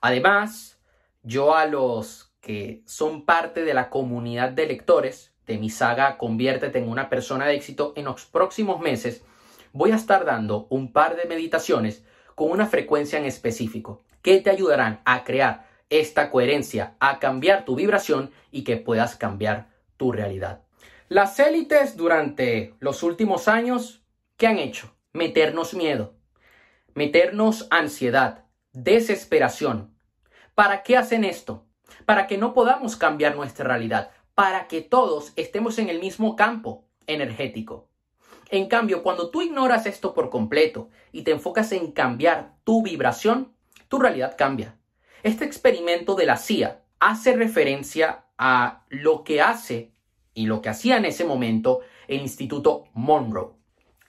Además, 0.00 0.78
yo 1.22 1.54
a 1.54 1.66
los 1.66 2.32
que 2.40 2.82
son 2.86 3.24
parte 3.26 3.64
de 3.64 3.74
la 3.74 3.90
comunidad 3.90 4.50
de 4.50 4.66
lectores 4.66 5.34
de 5.46 5.58
mi 5.58 5.68
saga 5.68 6.16
Conviértete 6.16 6.78
en 6.78 6.88
una 6.88 7.10
persona 7.10 7.46
de 7.46 7.54
éxito 7.54 7.92
en 7.96 8.04
los 8.04 8.24
próximos 8.24 8.80
meses, 8.80 9.22
voy 9.72 9.90
a 9.90 9.96
estar 9.96 10.24
dando 10.24 10.66
un 10.70 10.92
par 10.92 11.16
de 11.16 11.28
meditaciones 11.28 12.04
con 12.34 12.50
una 12.50 12.66
frecuencia 12.66 13.18
en 13.18 13.24
específico 13.24 14.02
que 14.22 14.40
te 14.40 14.50
ayudarán 14.50 15.00
a 15.04 15.24
crear 15.24 15.68
esta 15.90 16.30
coherencia, 16.30 16.94
a 17.00 17.18
cambiar 17.18 17.64
tu 17.64 17.74
vibración 17.74 18.30
y 18.50 18.62
que 18.62 18.76
puedas 18.76 19.16
cambiar 19.16 19.68
tu 20.00 20.12
realidad. 20.12 20.62
Las 21.10 21.38
élites 21.38 21.94
durante 21.94 22.74
los 22.80 23.02
últimos 23.02 23.48
años, 23.48 24.02
¿qué 24.38 24.46
han 24.46 24.56
hecho? 24.56 24.96
Meternos 25.12 25.74
miedo, 25.74 26.14
meternos 26.94 27.66
ansiedad, 27.68 28.46
desesperación. 28.72 29.94
¿Para 30.54 30.82
qué 30.84 30.96
hacen 30.96 31.22
esto? 31.22 31.66
Para 32.06 32.26
que 32.26 32.38
no 32.38 32.54
podamos 32.54 32.96
cambiar 32.96 33.36
nuestra 33.36 33.66
realidad, 33.66 34.10
para 34.34 34.68
que 34.68 34.80
todos 34.80 35.34
estemos 35.36 35.78
en 35.78 35.90
el 35.90 36.00
mismo 36.00 36.34
campo 36.34 36.86
energético. 37.06 37.90
En 38.48 38.68
cambio, 38.68 39.02
cuando 39.02 39.28
tú 39.28 39.42
ignoras 39.42 39.84
esto 39.84 40.14
por 40.14 40.30
completo 40.30 40.88
y 41.12 41.24
te 41.24 41.32
enfocas 41.32 41.72
en 41.72 41.92
cambiar 41.92 42.54
tu 42.64 42.82
vibración, 42.82 43.52
tu 43.88 43.98
realidad 43.98 44.34
cambia. 44.38 44.78
Este 45.22 45.44
experimento 45.44 46.14
de 46.14 46.24
la 46.24 46.38
CIA 46.38 46.80
hace 47.00 47.36
referencia 47.36 48.24
a 48.42 48.84
lo 48.88 49.22
que 49.22 49.42
hace 49.42 49.92
y 50.32 50.46
lo 50.46 50.62
que 50.62 50.70
hacía 50.70 50.96
en 50.96 51.04
ese 51.04 51.26
momento 51.26 51.80
el 52.08 52.22
Instituto 52.22 52.84
Monroe. 52.94 53.50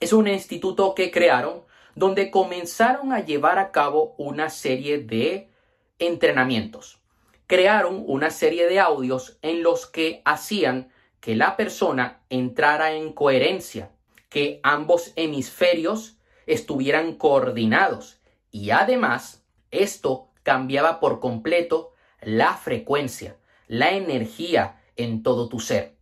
Es 0.00 0.14
un 0.14 0.26
instituto 0.26 0.94
que 0.94 1.10
crearon 1.10 1.64
donde 1.94 2.30
comenzaron 2.30 3.12
a 3.12 3.20
llevar 3.20 3.58
a 3.58 3.70
cabo 3.70 4.14
una 4.16 4.48
serie 4.48 4.98
de 4.98 5.50
entrenamientos. 5.98 7.02
Crearon 7.46 8.02
una 8.06 8.30
serie 8.30 8.66
de 8.68 8.80
audios 8.80 9.38
en 9.42 9.62
los 9.62 9.86
que 9.86 10.22
hacían 10.24 10.90
que 11.20 11.36
la 11.36 11.54
persona 11.54 12.22
entrara 12.30 12.94
en 12.94 13.12
coherencia, 13.12 13.90
que 14.30 14.60
ambos 14.62 15.12
hemisferios 15.14 16.16
estuvieran 16.46 17.16
coordinados 17.16 18.22
y 18.50 18.70
además 18.70 19.44
esto 19.70 20.30
cambiaba 20.42 21.00
por 21.00 21.20
completo 21.20 21.92
la 22.22 22.54
frecuencia, 22.54 23.36
la 23.66 23.92
energía 23.92 24.80
en 24.96 25.22
todo 25.22 25.48
tu 25.48 25.60
ser. 25.60 25.96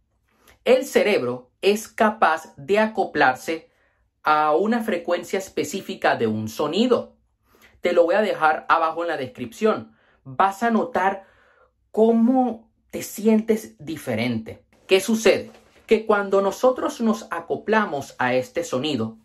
El 0.65 0.85
cerebro 0.85 1.51
es 1.63 1.89
capaz 1.89 2.55
de 2.57 2.79
acoplarse 2.79 3.71
a 4.23 4.55
una 4.55 4.83
frecuencia 4.83 5.39
específica 5.39 6.17
de 6.17 6.27
un 6.27 6.49
sonido. 6.49 7.17
Te 7.81 7.93
lo 7.93 8.05
voy 8.05 8.15
a 8.15 8.23
dejar 8.23 8.67
abajo 8.69 9.03
en 9.03 9.09
la 9.09 9.17
descripción. 9.17 9.97
Vas 10.25 10.63
a 10.63 10.71
notar 10.71 11.25
cómo 11.91 12.71
te 12.91 13.03
sientes 13.03 13.77
diferente. 13.79 14.65
¿Qué 14.87 15.01
sucede? 15.01 15.51
Que 15.87 16.07
cuando 16.07 16.43
nosotros 16.43 17.01
nos 17.01 17.27
acoplamos 17.31 18.15
a 18.19 18.35
este 18.35 18.65
sonido 18.65 19.19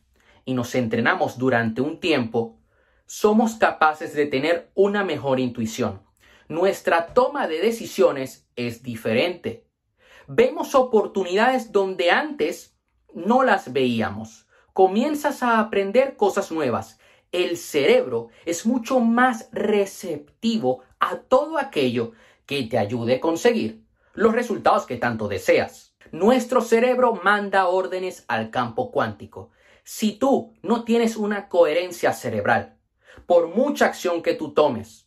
y 0.46 0.54
nos 0.54 0.74
entrenamos 0.76 1.38
durante 1.38 1.82
un 1.82 2.00
tiempo, 2.00 2.58
somos 3.06 3.56
capaces 3.56 4.14
de 4.14 4.26
tener 4.26 4.72
una 4.74 5.04
mejor 5.04 5.40
intuición. 5.40 6.02
Nuestra 6.48 7.08
toma 7.14 7.48
de 7.48 7.62
decisiones 7.62 8.48
es 8.56 8.84
diferente. 8.84 9.68
Vemos 10.28 10.76
oportunidades 10.76 11.72
donde 11.72 12.12
antes 12.12 12.78
no 13.14 13.44
las 13.44 13.72
veíamos 13.74 14.46
comienzas 14.76 15.42
a 15.42 15.62
aprender 15.62 16.18
cosas 16.18 16.52
nuevas. 16.52 17.00
El 17.32 17.56
cerebro 17.56 18.28
es 18.46 18.66
mucho 18.66 19.00
más 19.00 19.48
receptivo 19.54 20.82
a 21.00 21.20
todo 21.20 21.58
aquello 21.58 22.12
que 22.46 22.64
te 22.64 22.78
ayude 22.78 23.16
a 23.16 23.22
conseguir 23.22 23.86
los 24.14 24.34
resultados 24.34 24.86
que 24.86 24.98
tanto 24.98 25.30
deseas. 25.30 25.96
Nuestro 26.12 26.60
cerebro 26.60 27.22
manda 27.24 27.70
órdenes 27.70 28.26
al 28.28 28.50
campo 28.50 28.92
cuántico. 28.92 29.52
Si 29.86 30.12
tú 30.12 30.54
no 30.62 30.84
tienes 30.84 31.16
una 31.16 31.48
coherencia 31.48 32.12
cerebral, 32.12 32.78
por 33.26 33.48
mucha 33.48 33.86
acción 33.86 34.22
que 34.22 34.34
tú 34.34 34.54
tomes, 34.54 35.05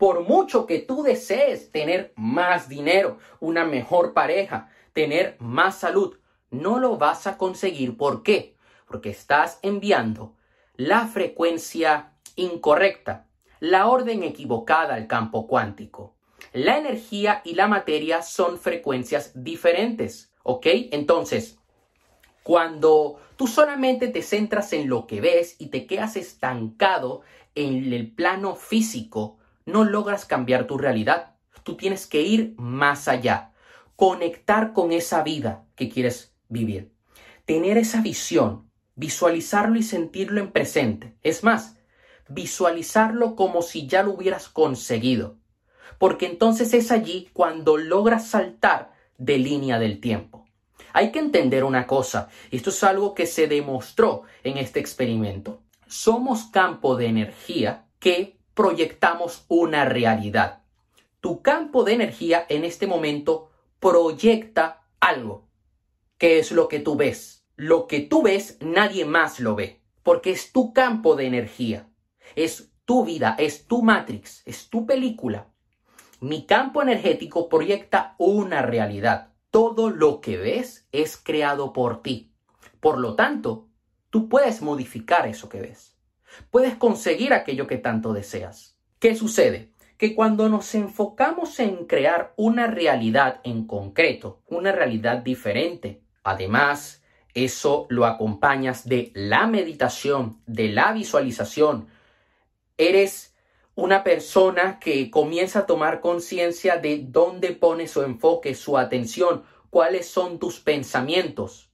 por 0.00 0.24
mucho 0.24 0.66
que 0.66 0.80
tú 0.80 1.04
desees 1.04 1.70
tener 1.70 2.12
más 2.16 2.68
dinero, 2.68 3.18
una 3.38 3.64
mejor 3.64 4.14
pareja, 4.14 4.68
tener 4.92 5.36
más 5.38 5.78
salud, 5.78 6.18
no 6.50 6.80
lo 6.80 6.96
vas 6.96 7.28
a 7.28 7.38
conseguir. 7.38 7.96
¿Por 7.96 8.24
qué? 8.24 8.56
porque 8.90 9.10
estás 9.10 9.60
enviando 9.62 10.34
la 10.74 11.06
frecuencia 11.06 12.14
incorrecta, 12.34 13.28
la 13.60 13.86
orden 13.86 14.24
equivocada 14.24 14.94
al 14.94 15.06
campo 15.06 15.46
cuántico. 15.46 16.16
La 16.52 16.76
energía 16.76 17.40
y 17.44 17.54
la 17.54 17.68
materia 17.68 18.20
son 18.20 18.58
frecuencias 18.58 19.30
diferentes, 19.32 20.32
¿ok? 20.42 20.66
Entonces, 20.90 21.60
cuando 22.42 23.20
tú 23.36 23.46
solamente 23.46 24.08
te 24.08 24.22
centras 24.22 24.72
en 24.72 24.88
lo 24.88 25.06
que 25.06 25.20
ves 25.20 25.54
y 25.60 25.68
te 25.68 25.86
quedas 25.86 26.16
estancado 26.16 27.20
en 27.54 27.92
el 27.92 28.10
plano 28.10 28.56
físico, 28.56 29.38
no 29.70 29.84
logras 29.84 30.24
cambiar 30.24 30.66
tu 30.66 30.78
realidad. 30.78 31.36
Tú 31.62 31.76
tienes 31.76 32.06
que 32.06 32.22
ir 32.22 32.54
más 32.58 33.08
allá, 33.08 33.52
conectar 33.96 34.72
con 34.72 34.92
esa 34.92 35.22
vida 35.22 35.66
que 35.76 35.88
quieres 35.88 36.34
vivir, 36.48 36.92
tener 37.44 37.78
esa 37.78 38.00
visión, 38.00 38.70
visualizarlo 38.94 39.78
y 39.78 39.82
sentirlo 39.82 40.40
en 40.40 40.52
presente. 40.52 41.16
Es 41.22 41.44
más, 41.44 41.78
visualizarlo 42.28 43.36
como 43.36 43.62
si 43.62 43.86
ya 43.86 44.02
lo 44.02 44.12
hubieras 44.12 44.48
conseguido. 44.48 45.38
Porque 45.98 46.26
entonces 46.26 46.72
es 46.72 46.90
allí 46.90 47.28
cuando 47.32 47.76
logras 47.76 48.28
saltar 48.28 48.92
de 49.18 49.38
línea 49.38 49.78
del 49.78 50.00
tiempo. 50.00 50.46
Hay 50.92 51.12
que 51.12 51.18
entender 51.18 51.64
una 51.64 51.86
cosa, 51.86 52.28
y 52.50 52.56
esto 52.56 52.70
es 52.70 52.82
algo 52.82 53.14
que 53.14 53.26
se 53.26 53.46
demostró 53.46 54.22
en 54.42 54.56
este 54.56 54.80
experimento. 54.80 55.62
Somos 55.86 56.44
campo 56.44 56.96
de 56.96 57.06
energía 57.06 57.86
que 57.98 58.39
proyectamos 58.60 59.46
una 59.48 59.86
realidad. 59.86 60.64
Tu 61.20 61.40
campo 61.40 61.82
de 61.82 61.94
energía 61.94 62.44
en 62.50 62.64
este 62.64 62.86
momento 62.86 63.48
proyecta 63.78 64.86
algo. 65.00 65.48
¿Qué 66.18 66.38
es 66.38 66.52
lo 66.52 66.68
que 66.68 66.78
tú 66.78 66.94
ves? 66.94 67.46
Lo 67.56 67.86
que 67.86 68.00
tú 68.00 68.20
ves, 68.22 68.58
nadie 68.60 69.06
más 69.06 69.40
lo 69.40 69.54
ve, 69.54 69.80
porque 70.02 70.32
es 70.32 70.52
tu 70.52 70.74
campo 70.74 71.16
de 71.16 71.24
energía, 71.24 71.88
es 72.36 72.70
tu 72.84 73.02
vida, 73.02 73.34
es 73.38 73.64
tu 73.64 73.80
matrix, 73.80 74.42
es 74.44 74.68
tu 74.68 74.84
película. 74.84 75.48
Mi 76.20 76.44
campo 76.44 76.82
energético 76.82 77.48
proyecta 77.48 78.14
una 78.18 78.60
realidad. 78.60 79.32
Todo 79.50 79.88
lo 79.88 80.20
que 80.20 80.36
ves 80.36 80.86
es 80.92 81.16
creado 81.16 81.72
por 81.72 82.02
ti. 82.02 82.34
Por 82.78 82.98
lo 82.98 83.14
tanto, 83.16 83.68
tú 84.10 84.28
puedes 84.28 84.60
modificar 84.60 85.26
eso 85.26 85.48
que 85.48 85.62
ves. 85.62 85.89
Puedes 86.50 86.74
conseguir 86.74 87.32
aquello 87.32 87.66
que 87.66 87.78
tanto 87.78 88.12
deseas. 88.12 88.76
¿Qué 88.98 89.14
sucede? 89.14 89.70
Que 89.96 90.14
cuando 90.14 90.48
nos 90.48 90.74
enfocamos 90.74 91.58
en 91.60 91.86
crear 91.86 92.32
una 92.36 92.66
realidad 92.66 93.40
en 93.44 93.66
concreto, 93.66 94.42
una 94.46 94.72
realidad 94.72 95.18
diferente, 95.18 96.02
además 96.22 97.02
eso 97.34 97.86
lo 97.90 98.06
acompañas 98.06 98.88
de 98.88 99.12
la 99.14 99.46
meditación, 99.46 100.40
de 100.46 100.68
la 100.68 100.92
visualización. 100.92 101.88
Eres 102.76 103.34
una 103.74 104.02
persona 104.02 104.78
que 104.80 105.10
comienza 105.10 105.60
a 105.60 105.66
tomar 105.66 106.00
conciencia 106.00 106.76
de 106.76 107.04
dónde 107.06 107.52
pone 107.52 107.86
su 107.86 108.02
enfoque, 108.02 108.54
su 108.54 108.76
atención, 108.76 109.44
cuáles 109.70 110.08
son 110.08 110.38
tus 110.38 110.60
pensamientos. 110.60 111.70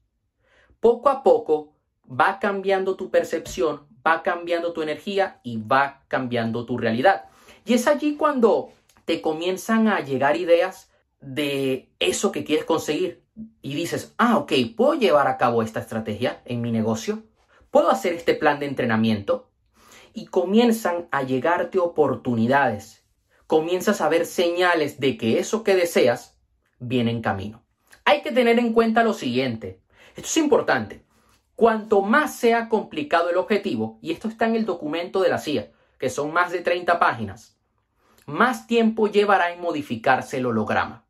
Poco 0.79 1.09
a 1.09 1.23
poco 1.23 1.73
va 2.09 2.39
cambiando 2.39 2.97
tu 2.97 3.11
percepción, 3.11 3.86
va 4.07 4.23
cambiando 4.23 4.73
tu 4.73 4.83
energía 4.83 5.41
y 5.43 5.59
va 5.59 6.05
cambiando 6.09 6.65
tu 6.65 6.79
realidad. 6.79 7.25
Y 7.65 7.75
es 7.75 7.87
allí 7.89 8.17
cuando 8.17 8.71
te 9.05 9.21
comienzan 9.21 9.89
a 9.89 10.01
llegar 10.01 10.37
ideas 10.37 10.91
de 11.21 11.89
eso 11.99 12.31
que 12.31 12.45
quieres 12.45 12.65
conseguir 12.65 13.23
y 13.61 13.75
dices, 13.75 14.15
ah, 14.19 14.39
ok, 14.39 14.53
¿puedo 14.77 14.95
llevar 14.95 15.27
a 15.27 15.37
cabo 15.37 15.63
esta 15.63 15.81
estrategia 15.81 16.43
en 16.45 16.61
mi 16.61 16.71
negocio? 16.71 17.25
¿Puedo 17.71 17.91
hacer 17.91 18.15
este 18.15 18.35
plan 18.35 18.61
de 18.61 18.67
entrenamiento? 18.67 19.51
Y 20.15 20.27
comienzan 20.27 21.09
a 21.11 21.23
llegarte 21.23 21.79
oportunidades. 21.79 23.05
Comienzas 23.47 24.01
a 24.01 24.09
ver 24.09 24.25
señales 24.25 24.99
de 24.99 25.19
que 25.19 25.39
eso 25.39 25.63
que 25.63 25.75
deseas 25.75 26.39
viene 26.79 27.11
en 27.11 27.23
camino. 27.23 27.63
Hay 28.05 28.23
que 28.23 28.33
tener 28.33 28.59
en 28.59 28.73
cuenta 28.73 29.05
lo 29.05 29.13
siguiente. 29.13 29.83
Esto 30.15 30.29
es 30.29 30.37
importante. 30.39 31.06
Cuanto 31.57 32.03
más 32.03 32.37
sea 32.37 32.69
complicado 32.69 33.31
el 33.31 33.39
objetivo, 33.39 33.99
y 34.03 34.13
esto 34.13 34.29
está 34.29 34.47
en 34.47 34.57
el 34.57 34.67
documento 34.67 35.21
de 35.23 35.31
la 35.31 35.39
CIA, 35.39 35.71
que 35.99 36.11
son 36.11 36.33
más 36.33 36.53
de 36.53 36.61
30 36.61 36.99
páginas, 36.99 37.57
más 38.27 38.67
tiempo 38.67 39.09
llevará 39.09 39.53
en 39.53 39.61
modificarse 39.61 40.37
el 40.37 40.47
holograma. 40.47 41.05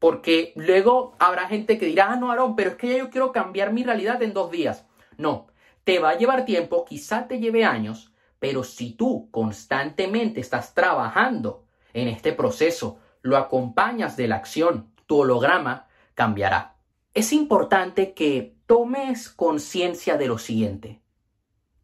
Porque 0.00 0.52
luego 0.56 1.14
habrá 1.18 1.46
gente 1.46 1.78
que 1.78 1.86
dirá, 1.86 2.12
ah, 2.12 2.16
no, 2.16 2.30
Aarón, 2.30 2.56
pero 2.56 2.70
es 2.70 2.76
que 2.76 2.88
ya 2.88 2.98
yo 2.98 3.10
quiero 3.10 3.30
cambiar 3.32 3.72
mi 3.72 3.84
realidad 3.84 4.22
en 4.22 4.32
dos 4.32 4.50
días. 4.50 4.86
No, 5.18 5.46
te 5.84 5.98
va 5.98 6.10
a 6.10 6.18
llevar 6.18 6.44
tiempo, 6.44 6.84
quizá 6.84 7.28
te 7.28 7.38
lleve 7.38 7.64
años, 7.64 8.12
pero 8.38 8.64
si 8.64 8.92
tú 8.92 9.28
constantemente 9.30 10.40
estás 10.40 10.74
trabajando 10.74 11.66
en 11.92 12.08
este 12.08 12.32
proceso, 12.32 12.98
lo 13.22 13.36
acompañas 13.36 14.16
de 14.16 14.26
la 14.26 14.36
acción, 14.36 14.90
tu 15.06 15.18
holograma 15.18 15.86
cambiará. 16.14 16.76
Es 17.12 17.32
importante 17.32 18.14
que 18.14 18.56
tomes 18.70 19.28
conciencia 19.28 20.16
de 20.16 20.28
lo 20.28 20.38
siguiente. 20.38 21.02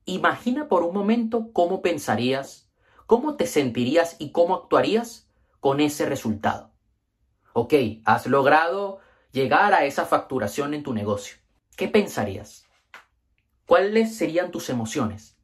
Imagina 0.05 0.69
por 0.69 0.85
un 0.85 0.95
momento 0.95 1.50
cómo 1.52 1.83
pensarías, 1.83 2.71
cómo 3.07 3.35
te 3.35 3.49
sentirías 3.49 4.14
y 4.21 4.31
cómo 4.31 4.55
actuarías 4.55 5.28
con 5.59 5.81
ese 5.81 6.07
resultado. 6.07 6.71
Ok, 7.55 7.75
has 8.05 8.28
logrado 8.28 9.00
llegar 9.33 9.75
a 9.75 9.85
esa 9.85 10.07
facturación 10.07 10.75
en 10.75 10.85
tu 10.85 10.95
negocio. 10.95 11.38
¿Qué 11.75 11.88
pensarías? 11.88 12.66
¿Cuáles 13.66 14.16
serían 14.16 14.52
tus 14.52 14.71
emociones? 14.71 15.37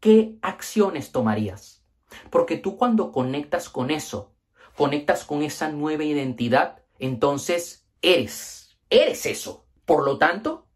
¿Qué 0.00 0.38
acciones 0.42 1.12
tomarías? 1.12 1.84
Porque 2.30 2.56
tú 2.56 2.76
cuando 2.76 3.12
conectas 3.12 3.68
con 3.68 3.92
eso, 3.92 4.34
conectas 4.76 5.24
con 5.24 5.44
esa 5.44 5.68
nueva 5.68 6.02
identidad, 6.02 6.82
entonces 6.98 7.86
eres, 8.02 8.76
eres 8.90 9.24
eso. 9.26 9.63
Por 9.84 10.04
lo 10.04 10.18
tanto, 10.18 10.66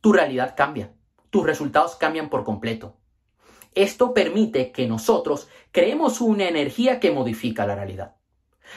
tu 0.00 0.12
realidad 0.12 0.54
cambia, 0.56 0.92
tus 1.30 1.44
resultados 1.44 1.96
cambian 1.96 2.28
por 2.28 2.44
completo. 2.44 2.96
Esto 3.74 4.12
permite 4.12 4.70
que 4.72 4.86
nosotros 4.86 5.48
creemos 5.70 6.20
una 6.20 6.48
energía 6.48 7.00
que 7.00 7.10
modifica 7.10 7.66
la 7.66 7.74
realidad. 7.74 8.16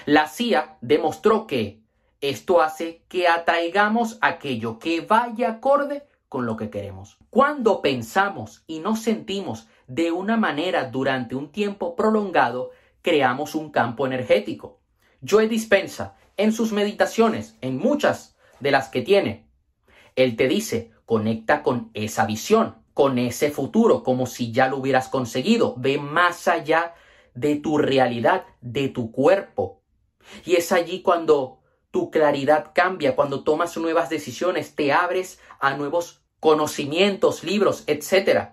La 0.06 0.28
CIA 0.28 0.78
demostró 0.82 1.48
que 1.48 1.82
esto 2.22 2.62
hace 2.62 3.04
que 3.10 3.28
atraigamos 3.28 4.18
aquello 4.22 4.80
que 4.80 5.02
vaya 5.02 5.50
acorde 5.50 6.08
con 6.30 6.46
lo 6.46 6.56
que 6.58 6.70
queremos. 6.70 7.18
Cuando 7.30 7.82
pensamos 7.82 8.64
y 8.68 8.80
nos 8.80 9.02
sentimos 9.02 9.68
de 9.88 10.12
una 10.12 10.38
manera 10.38 10.86
durante 10.86 11.36
un 11.36 11.52
tiempo 11.52 11.96
prolongado, 11.96 12.72
creamos 13.02 13.54
un 13.54 13.72
campo 13.72 14.06
energético. 14.08 14.80
Joe 15.28 15.48
Dispensa, 15.48 16.16
en 16.38 16.52
sus 16.52 16.72
meditaciones, 16.72 17.58
en 17.62 17.78
muchas 17.78 18.36
de 18.60 18.72
las 18.72 18.90
que 18.90 19.02
tiene, 19.02 19.45
él 20.16 20.36
te 20.36 20.48
dice, 20.48 20.92
conecta 21.06 21.64
con 21.64 21.92
esa 21.94 22.26
visión, 22.26 22.76
con 22.94 23.18
ese 23.18 23.52
futuro, 23.52 24.04
como 24.04 24.26
si 24.26 24.52
ya 24.52 24.68
lo 24.68 24.78
hubieras 24.78 25.10
conseguido. 25.10 25.76
Ve 25.78 25.98
más 25.98 26.48
allá 26.48 26.96
de 27.34 27.58
tu 27.58 27.78
realidad, 27.78 28.46
de 28.62 28.88
tu 28.90 29.12
cuerpo. 29.12 29.82
Y 30.46 30.56
es 30.56 30.72
allí 30.72 31.02
cuando 31.02 31.60
tu 31.92 32.10
claridad 32.10 32.72
cambia, 32.74 33.16
cuando 33.16 33.44
tomas 33.44 33.78
nuevas 33.78 34.10
decisiones, 34.10 34.76
te 34.76 34.92
abres 34.92 35.40
a 35.60 35.76
nuevos 35.76 36.22
conocimientos, 36.40 37.44
libros, 37.44 37.84
etc. 37.88 38.50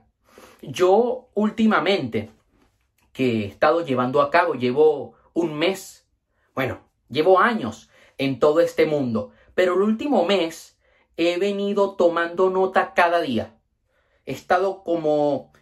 Yo 0.61 1.29
últimamente, 1.35 2.31
que 3.13 3.43
he 3.43 3.47
estado 3.47 3.85
llevando 3.85 4.21
a 4.21 4.31
cabo, 4.31 4.55
llevo 4.55 5.15
un 5.35 5.55
mes, 5.55 6.07
bueno, 6.55 6.81
llevo 7.09 7.41
años 7.41 7.91
en 8.19 8.39
todo 8.39 8.61
este 8.61 8.87
mundo, 8.87 9.31
pero 9.55 9.75
el 9.75 9.83
último 9.83 10.25
mes 10.25 10.72
he 11.17 11.39
venido 11.39 11.95
tomando 11.95 12.51
nota 12.51 12.95
cada 12.95 13.21
día. 13.21 13.55
He 14.25 14.33
estado 14.33 14.83
como, 14.83 15.53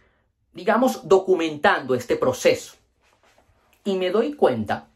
digamos, 0.53 1.07
documentando 1.07 1.95
este 1.95 2.15
proceso. 2.15 2.75
Y 3.83 3.97
me 3.97 4.11
doy 4.11 4.33
cuenta 4.33 4.87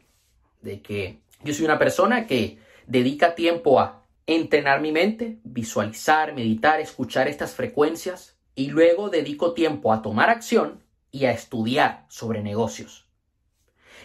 de 0.62 0.80
que 0.80 1.20
yo 1.42 1.52
soy 1.52 1.64
una 1.64 1.78
persona 1.78 2.26
que 2.26 2.58
dedica 2.86 3.34
tiempo 3.34 3.80
a 3.80 4.02
entrenar 4.26 4.80
mi 4.80 4.92
mente, 4.92 5.38
visualizar, 5.44 6.34
meditar, 6.34 6.80
escuchar 6.80 7.28
estas 7.28 7.54
frecuencias 7.54 8.36
y 8.54 8.68
luego 8.68 9.10
dedico 9.10 9.52
tiempo 9.52 9.92
a 9.92 10.02
tomar 10.02 10.30
acción 10.30 10.82
y 11.12 11.26
a 11.26 11.32
estudiar 11.32 12.06
sobre 12.08 12.42
negocios. 12.42 13.06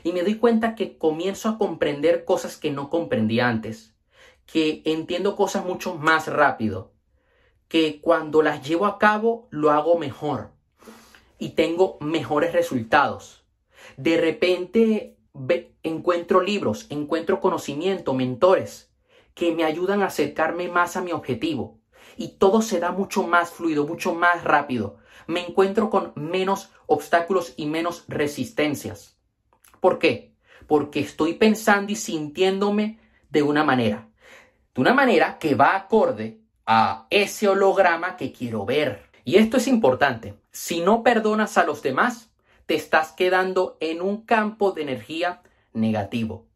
Y 0.04 0.14
me 0.14 0.24
doy 0.24 0.36
cuenta 0.36 0.76
que 0.76 0.98
comienzo 0.98 1.50
a 1.50 1.58
comprender 1.58 2.26
cosas 2.26 2.58
que 2.58 2.72
no 2.72 2.90
comprendía 2.90 3.48
antes, 3.48 3.91
que 4.52 4.82
entiendo 4.86 5.36
cosas 5.36 5.66
mucho 5.66 5.96
más 5.96 6.28
rápido, 6.28 6.94
que 7.68 8.02
cuando 8.02 8.42
las 8.42 8.68
llevo 8.68 8.86
a 8.86 9.00
cabo 9.00 9.48
lo 9.50 9.72
hago 9.72 9.98
mejor 9.98 10.52
y 11.40 11.50
tengo 11.50 11.98
mejores 12.02 12.52
resultados. 12.52 13.46
De 13.96 14.18
repente 14.18 15.18
encuentro 15.84 16.42
libros, 16.42 16.88
encuentro 16.90 17.40
conocimiento, 17.40 18.14
mentores 18.14 18.92
que 19.34 19.54
me 19.54 19.64
ayudan 19.64 20.02
a 20.02 20.08
acercarme 20.08 20.68
más 20.68 20.98
a 20.98 21.02
mi 21.02 21.14
objetivo. 21.14 21.80
Y 22.18 22.38
todo 22.38 22.62
se 22.62 22.80
da 22.80 22.92
mucho 22.92 23.24
más 23.24 23.52
fluido, 23.52 23.88
mucho 23.88 24.14
más 24.14 24.44
rápido. 24.44 24.98
Me 25.28 25.40
encuentro 25.46 25.90
con 25.90 26.12
menos 26.16 26.72
obstáculos 26.86 27.54
y 27.56 27.68
menos 27.68 28.04
resistencias. 28.10 29.18
¿Por 29.80 29.98
qué? 29.98 30.36
Porque 30.68 31.00
estoy 31.00 31.36
pensando 31.36 31.94
y 31.94 31.96
sintiéndome 31.96 33.00
de 33.30 33.44
una 33.44 33.64
manera. 33.64 34.11
De 34.74 34.82
una 34.82 34.94
manera 34.94 35.38
que 35.38 35.56
va 35.56 35.76
acorde 35.76 36.40
a 36.66 37.08
ese 37.10 37.48
holograma 37.48 38.16
que 38.16 38.32
quiero 38.32 38.66
ver. 38.66 39.10
Y 39.26 39.36
esto 39.36 39.58
es 39.58 39.68
importante. 39.68 40.36
Si 40.52 40.82
no 40.82 41.04
perdonas 41.04 41.58
a 41.58 41.66
los 41.66 41.82
demás, 41.82 42.32
te 42.66 42.76
estás 42.76 43.12
quedando 43.12 43.78
en 43.82 44.02
un 44.02 44.26
campo 44.26 44.72
de 44.72 44.84
energía 44.84 45.42
negativo. 45.74 46.48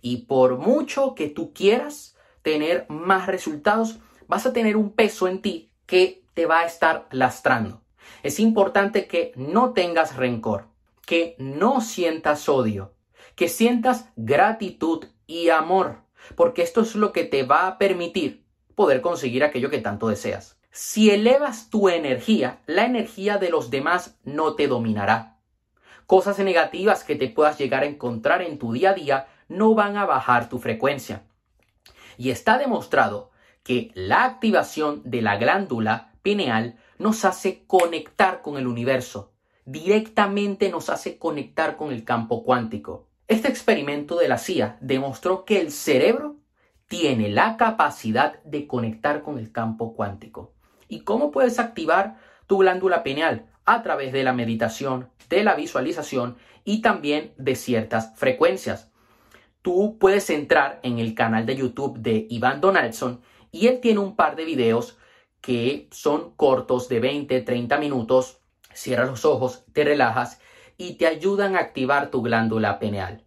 Y 0.00 0.26
por 0.26 0.58
mucho 0.58 1.14
que 1.14 1.28
tú 1.28 1.52
quieras 1.52 2.16
tener 2.42 2.86
más 2.88 3.26
resultados, 3.26 3.98
vas 4.28 4.46
a 4.46 4.52
tener 4.52 4.76
un 4.76 4.92
peso 4.92 5.26
en 5.26 5.42
ti 5.42 5.72
que 5.86 6.24
te 6.34 6.46
va 6.46 6.60
a 6.60 6.66
estar 6.66 7.08
lastrando. 7.10 7.82
Es 8.22 8.38
importante 8.38 9.06
que 9.06 9.32
no 9.34 9.72
tengas 9.72 10.16
rencor, 10.16 10.68
que 11.06 11.34
no 11.38 11.80
sientas 11.80 12.48
odio, 12.48 12.94
que 13.34 13.48
sientas 13.48 14.10
gratitud 14.14 15.06
y 15.26 15.48
amor, 15.48 16.03
porque 16.34 16.62
esto 16.62 16.80
es 16.82 16.94
lo 16.94 17.12
que 17.12 17.24
te 17.24 17.42
va 17.42 17.66
a 17.66 17.78
permitir 17.78 18.44
poder 18.74 19.00
conseguir 19.00 19.44
aquello 19.44 19.70
que 19.70 19.78
tanto 19.78 20.08
deseas. 20.08 20.58
Si 20.70 21.10
elevas 21.10 21.70
tu 21.70 21.88
energía, 21.88 22.60
la 22.66 22.84
energía 22.84 23.38
de 23.38 23.50
los 23.50 23.70
demás 23.70 24.18
no 24.24 24.54
te 24.54 24.66
dominará 24.66 25.34
cosas 26.06 26.38
negativas 26.38 27.04
que 27.04 27.16
te 27.16 27.28
puedas 27.28 27.58
llegar 27.58 27.82
a 27.82 27.86
encontrar 27.86 28.42
en 28.42 28.58
tu 28.58 28.72
día 28.72 28.90
a 28.90 28.94
día 28.94 29.26
no 29.48 29.74
van 29.74 29.96
a 29.96 30.06
bajar 30.06 30.48
tu 30.48 30.58
frecuencia. 30.58 31.22
Y 32.16 32.30
está 32.30 32.58
demostrado 32.58 33.30
que 33.62 33.90
la 33.94 34.24
activación 34.24 35.02
de 35.04 35.22
la 35.22 35.36
glándula 35.36 36.12
pineal 36.22 36.78
nos 36.98 37.24
hace 37.24 37.64
conectar 37.66 38.42
con 38.42 38.56
el 38.56 38.66
universo, 38.66 39.32
directamente 39.64 40.70
nos 40.70 40.90
hace 40.90 41.18
conectar 41.18 41.76
con 41.76 41.92
el 41.92 42.04
campo 42.04 42.44
cuántico. 42.44 43.08
Este 43.26 43.48
experimento 43.48 44.18
de 44.18 44.28
la 44.28 44.36
CIA 44.36 44.76
demostró 44.80 45.46
que 45.46 45.60
el 45.60 45.72
cerebro 45.72 46.36
tiene 46.88 47.30
la 47.30 47.56
capacidad 47.56 48.42
de 48.44 48.66
conectar 48.66 49.22
con 49.22 49.38
el 49.38 49.50
campo 49.50 49.94
cuántico. 49.94 50.52
¿Y 50.88 51.00
cómo 51.00 51.30
puedes 51.30 51.58
activar 51.58 52.18
tu 52.46 52.58
glándula 52.58 53.02
pineal? 53.02 53.46
A 53.64 53.82
través 53.82 54.12
de 54.12 54.24
la 54.24 54.34
meditación, 54.34 55.08
de 55.30 55.42
la 55.42 55.54
visualización 55.54 56.36
y 56.64 56.82
también 56.82 57.32
de 57.38 57.56
ciertas 57.56 58.12
frecuencias. 58.14 58.90
Tú 59.62 59.96
puedes 59.98 60.28
entrar 60.28 60.80
en 60.82 60.98
el 60.98 61.14
canal 61.14 61.46
de 61.46 61.56
YouTube 61.56 61.98
de 61.98 62.26
Iván 62.28 62.60
Donaldson 62.60 63.22
y 63.50 63.68
él 63.68 63.80
tiene 63.80 64.00
un 64.00 64.16
par 64.16 64.36
de 64.36 64.44
videos 64.44 64.98
que 65.40 65.88
son 65.90 66.34
cortos 66.34 66.90
de 66.90 67.00
20, 67.00 67.40
30 67.40 67.78
minutos. 67.78 68.40
Cierras 68.74 69.08
los 69.08 69.24
ojos, 69.24 69.64
te 69.72 69.84
relajas 69.84 70.40
y 70.76 70.94
te 70.94 71.06
ayudan 71.06 71.56
a 71.56 71.60
activar 71.60 72.10
tu 72.10 72.22
glándula 72.22 72.78
pineal. 72.78 73.24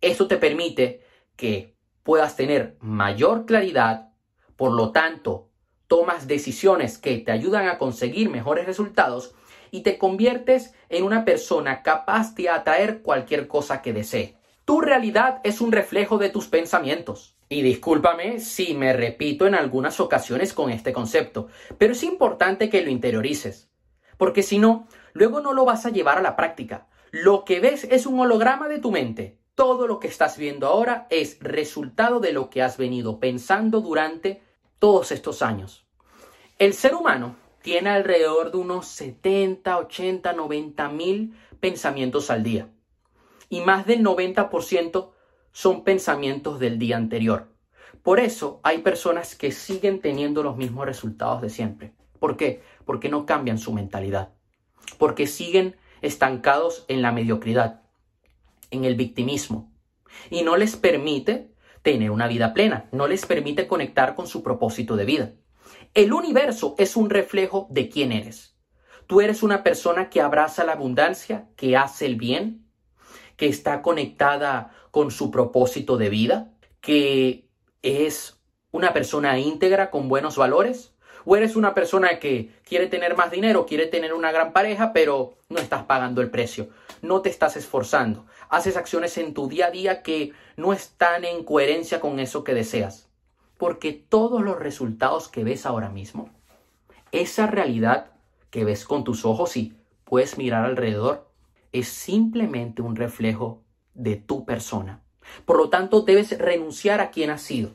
Esto 0.00 0.26
te 0.26 0.36
permite 0.36 1.02
que 1.36 1.76
puedas 2.02 2.36
tener 2.36 2.76
mayor 2.80 3.46
claridad, 3.46 4.12
por 4.56 4.72
lo 4.72 4.92
tanto, 4.92 5.50
tomas 5.86 6.26
decisiones 6.26 6.98
que 6.98 7.18
te 7.18 7.32
ayudan 7.32 7.68
a 7.68 7.78
conseguir 7.78 8.30
mejores 8.30 8.66
resultados 8.66 9.34
y 9.70 9.82
te 9.82 9.98
conviertes 9.98 10.74
en 10.88 11.04
una 11.04 11.24
persona 11.24 11.82
capaz 11.82 12.34
de 12.34 12.48
atraer 12.48 13.02
cualquier 13.02 13.48
cosa 13.48 13.82
que 13.82 13.92
desee. 13.92 14.36
Tu 14.64 14.80
realidad 14.80 15.40
es 15.44 15.60
un 15.60 15.72
reflejo 15.72 16.18
de 16.18 16.28
tus 16.28 16.46
pensamientos. 16.46 17.36
Y 17.48 17.62
discúlpame 17.62 18.38
si 18.38 18.74
me 18.74 18.92
repito 18.92 19.46
en 19.48 19.56
algunas 19.56 19.98
ocasiones 19.98 20.52
con 20.52 20.70
este 20.70 20.92
concepto, 20.92 21.48
pero 21.78 21.92
es 21.94 22.04
importante 22.04 22.70
que 22.70 22.82
lo 22.82 22.90
interiorices, 22.90 23.68
porque 24.16 24.44
si 24.44 24.60
no, 24.60 24.86
luego 25.12 25.40
no 25.40 25.52
lo 25.52 25.64
vas 25.64 25.86
a 25.86 25.90
llevar 25.90 26.18
a 26.18 26.22
la 26.22 26.36
práctica. 26.36 26.86
Lo 27.10 27.44
que 27.44 27.60
ves 27.60 27.84
es 27.84 28.06
un 28.06 28.20
holograma 28.20 28.68
de 28.68 28.78
tu 28.78 28.90
mente. 28.90 29.38
Todo 29.54 29.86
lo 29.86 29.98
que 29.98 30.08
estás 30.08 30.38
viendo 30.38 30.66
ahora 30.66 31.06
es 31.10 31.38
resultado 31.40 32.20
de 32.20 32.32
lo 32.32 32.50
que 32.50 32.62
has 32.62 32.76
venido 32.76 33.18
pensando 33.18 33.80
durante 33.80 34.42
todos 34.78 35.12
estos 35.12 35.42
años. 35.42 35.86
El 36.58 36.72
ser 36.74 36.94
humano 36.94 37.36
tiene 37.62 37.90
alrededor 37.90 38.52
de 38.52 38.58
unos 38.58 38.86
70, 38.86 39.76
80, 39.76 40.32
90 40.32 40.88
mil 40.88 41.34
pensamientos 41.58 42.30
al 42.30 42.42
día. 42.42 42.68
Y 43.48 43.60
más 43.60 43.86
del 43.86 44.02
90% 44.02 45.10
son 45.52 45.84
pensamientos 45.84 46.58
del 46.58 46.78
día 46.78 46.96
anterior. 46.96 47.48
Por 48.02 48.20
eso 48.20 48.60
hay 48.62 48.78
personas 48.78 49.34
que 49.34 49.52
siguen 49.52 50.00
teniendo 50.00 50.42
los 50.42 50.56
mismos 50.56 50.86
resultados 50.86 51.42
de 51.42 51.50
siempre. 51.50 51.92
¿Por 52.18 52.36
qué? 52.36 52.62
Porque 52.84 53.08
no 53.08 53.26
cambian 53.26 53.58
su 53.58 53.72
mentalidad. 53.72 54.30
Porque 54.98 55.26
siguen 55.26 55.76
estancados 56.02 56.84
en 56.88 57.02
la 57.02 57.12
mediocridad, 57.12 57.82
en 58.70 58.84
el 58.84 58.94
victimismo. 58.94 59.72
Y 60.30 60.42
no 60.42 60.56
les 60.56 60.76
permite 60.76 61.54
tener 61.82 62.10
una 62.10 62.28
vida 62.28 62.52
plena, 62.52 62.88
no 62.92 63.06
les 63.06 63.26
permite 63.26 63.66
conectar 63.66 64.14
con 64.14 64.26
su 64.26 64.42
propósito 64.42 64.96
de 64.96 65.04
vida. 65.04 65.32
El 65.94 66.12
universo 66.12 66.74
es 66.78 66.96
un 66.96 67.10
reflejo 67.10 67.66
de 67.70 67.88
quién 67.88 68.12
eres. 68.12 68.56
Tú 69.06 69.20
eres 69.20 69.42
una 69.42 69.62
persona 69.62 70.08
que 70.08 70.20
abraza 70.20 70.64
la 70.64 70.72
abundancia, 70.72 71.48
que 71.56 71.76
hace 71.76 72.06
el 72.06 72.16
bien, 72.16 72.70
que 73.36 73.48
está 73.48 73.82
conectada 73.82 74.72
con 74.90 75.10
su 75.10 75.30
propósito 75.30 75.96
de 75.96 76.10
vida, 76.10 76.52
que 76.80 77.48
es 77.82 78.40
una 78.70 78.92
persona 78.92 79.38
íntegra 79.38 79.90
con 79.90 80.08
buenos 80.08 80.36
valores, 80.36 80.94
o 81.24 81.36
eres 81.36 81.56
una 81.56 81.74
persona 81.74 82.18
que 82.18 82.50
quiere 82.64 82.86
tener 82.86 83.16
más 83.16 83.30
dinero, 83.30 83.66
quiere 83.66 83.86
tener 83.86 84.14
una 84.14 84.32
gran 84.32 84.52
pareja, 84.52 84.92
pero 84.92 85.34
no 85.48 85.58
estás 85.58 85.84
pagando 85.84 86.20
el 86.20 86.30
precio, 86.30 86.68
no 87.02 87.22
te 87.22 87.28
estás 87.28 87.56
esforzando, 87.56 88.26
haces 88.48 88.76
acciones 88.76 89.16
en 89.18 89.34
tu 89.34 89.48
día 89.48 89.66
a 89.66 89.70
día 89.70 90.02
que 90.02 90.32
no 90.56 90.72
están 90.72 91.24
en 91.24 91.44
coherencia 91.44 92.00
con 92.00 92.20
eso 92.20 92.44
que 92.44 92.54
deseas. 92.54 93.08
Porque 93.58 93.92
todos 93.92 94.42
los 94.42 94.58
resultados 94.58 95.28
que 95.28 95.44
ves 95.44 95.66
ahora 95.66 95.90
mismo, 95.90 96.30
esa 97.12 97.46
realidad 97.46 98.12
que 98.50 98.64
ves 98.64 98.84
con 98.84 99.04
tus 99.04 99.24
ojos 99.24 99.56
y 99.56 99.74
puedes 100.04 100.38
mirar 100.38 100.64
alrededor, 100.64 101.28
es 101.72 101.88
simplemente 101.88 102.82
un 102.82 102.96
reflejo 102.96 103.62
de 103.94 104.16
tu 104.16 104.44
persona. 104.44 105.02
Por 105.44 105.56
lo 105.56 105.68
tanto, 105.68 106.02
debes 106.02 106.36
renunciar 106.36 107.00
a 107.00 107.10
quien 107.10 107.30
has 107.30 107.42
sido, 107.42 107.72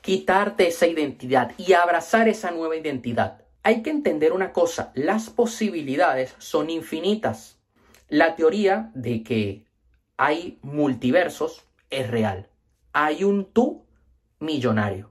quitarte 0.00 0.68
esa 0.68 0.86
identidad 0.86 1.52
y 1.58 1.72
abrazar 1.74 2.28
esa 2.28 2.50
nueva 2.50 2.76
identidad. 2.76 3.42
Hay 3.62 3.82
que 3.82 3.90
entender 3.90 4.32
una 4.32 4.52
cosa, 4.52 4.90
las 4.94 5.28
posibilidades 5.28 6.34
son 6.38 6.70
infinitas. 6.70 7.58
La 8.08 8.34
teoría 8.34 8.90
de 8.94 9.22
que 9.22 9.66
hay 10.16 10.58
multiversos 10.62 11.64
es 11.90 12.10
real. 12.10 12.48
Hay 12.92 13.24
un 13.24 13.52
tú 13.52 13.84
millonario, 14.38 15.10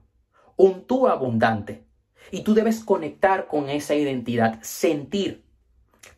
un 0.56 0.86
tú 0.86 1.06
abundante. 1.06 1.84
Y 2.30 2.42
tú 2.42 2.54
debes 2.54 2.84
conectar 2.84 3.46
con 3.46 3.70
esa 3.70 3.94
identidad, 3.94 4.58
sentir, 4.62 5.44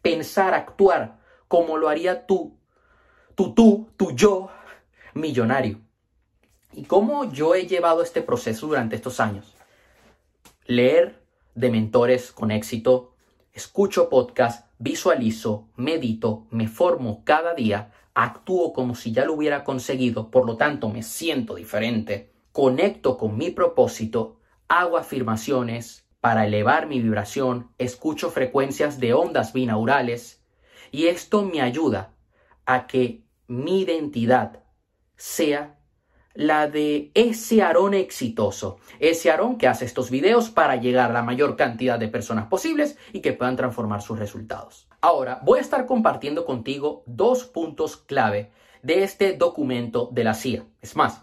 pensar, 0.00 0.54
actuar 0.54 1.20
como 1.48 1.76
lo 1.76 1.90
haría 1.90 2.26
tú, 2.26 2.56
tu 3.34 3.54
tú, 3.54 3.90
tu 3.98 4.12
yo 4.12 4.48
millonario. 5.12 5.81
¿Y 6.74 6.84
cómo 6.84 7.30
yo 7.30 7.54
he 7.54 7.66
llevado 7.66 8.02
este 8.02 8.22
proceso 8.22 8.66
durante 8.66 8.96
estos 8.96 9.20
años? 9.20 9.54
Leer 10.64 11.22
de 11.54 11.70
mentores 11.70 12.32
con 12.32 12.50
éxito, 12.50 13.12
escucho 13.52 14.08
podcast, 14.08 14.66
visualizo, 14.78 15.68
medito, 15.76 16.46
me 16.50 16.68
formo 16.68 17.24
cada 17.24 17.52
día, 17.54 17.92
actúo 18.14 18.72
como 18.72 18.94
si 18.94 19.12
ya 19.12 19.26
lo 19.26 19.34
hubiera 19.34 19.64
conseguido, 19.64 20.30
por 20.30 20.46
lo 20.46 20.56
tanto 20.56 20.88
me 20.88 21.02
siento 21.02 21.56
diferente, 21.56 22.32
conecto 22.52 23.18
con 23.18 23.36
mi 23.36 23.50
propósito, 23.50 24.40
hago 24.68 24.96
afirmaciones 24.96 26.06
para 26.22 26.46
elevar 26.46 26.86
mi 26.86 27.02
vibración, 27.02 27.70
escucho 27.76 28.30
frecuencias 28.30 28.98
de 28.98 29.12
ondas 29.12 29.52
binaurales 29.52 30.42
y 30.90 31.08
esto 31.08 31.42
me 31.42 31.60
ayuda 31.60 32.14
a 32.64 32.86
que 32.86 33.24
mi 33.46 33.82
identidad 33.82 34.62
sea 35.16 35.81
la 36.34 36.68
de 36.68 37.10
ese 37.14 37.62
Aarón 37.62 37.94
exitoso, 37.94 38.78
ese 38.98 39.30
Aarón 39.30 39.58
que 39.58 39.68
hace 39.68 39.84
estos 39.84 40.10
videos 40.10 40.50
para 40.50 40.76
llegar 40.76 41.10
a 41.10 41.14
la 41.14 41.22
mayor 41.22 41.56
cantidad 41.56 41.98
de 41.98 42.08
personas 42.08 42.46
posibles 42.46 42.96
y 43.12 43.20
que 43.20 43.32
puedan 43.32 43.56
transformar 43.56 44.02
sus 44.02 44.18
resultados. 44.18 44.88
Ahora 45.00 45.40
voy 45.42 45.58
a 45.58 45.62
estar 45.62 45.86
compartiendo 45.86 46.44
contigo 46.44 47.02
dos 47.06 47.44
puntos 47.44 47.96
clave 47.96 48.50
de 48.82 49.02
este 49.02 49.34
documento 49.34 50.08
de 50.12 50.24
la 50.24 50.34
CIA. 50.34 50.64
Es 50.80 50.96
más, 50.96 51.22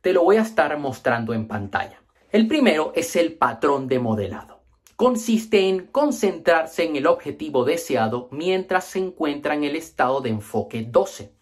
te 0.00 0.12
lo 0.12 0.24
voy 0.24 0.36
a 0.36 0.42
estar 0.42 0.76
mostrando 0.78 1.34
en 1.34 1.46
pantalla. 1.46 2.00
El 2.30 2.48
primero 2.48 2.92
es 2.94 3.16
el 3.16 3.34
patrón 3.34 3.88
de 3.88 3.98
modelado. 3.98 4.60
Consiste 4.96 5.68
en 5.68 5.86
concentrarse 5.86 6.84
en 6.84 6.96
el 6.96 7.06
objetivo 7.06 7.64
deseado 7.64 8.28
mientras 8.32 8.84
se 8.84 8.98
encuentra 8.98 9.54
en 9.54 9.64
el 9.64 9.76
estado 9.76 10.20
de 10.22 10.30
enfoque 10.30 10.86
12 10.88 11.35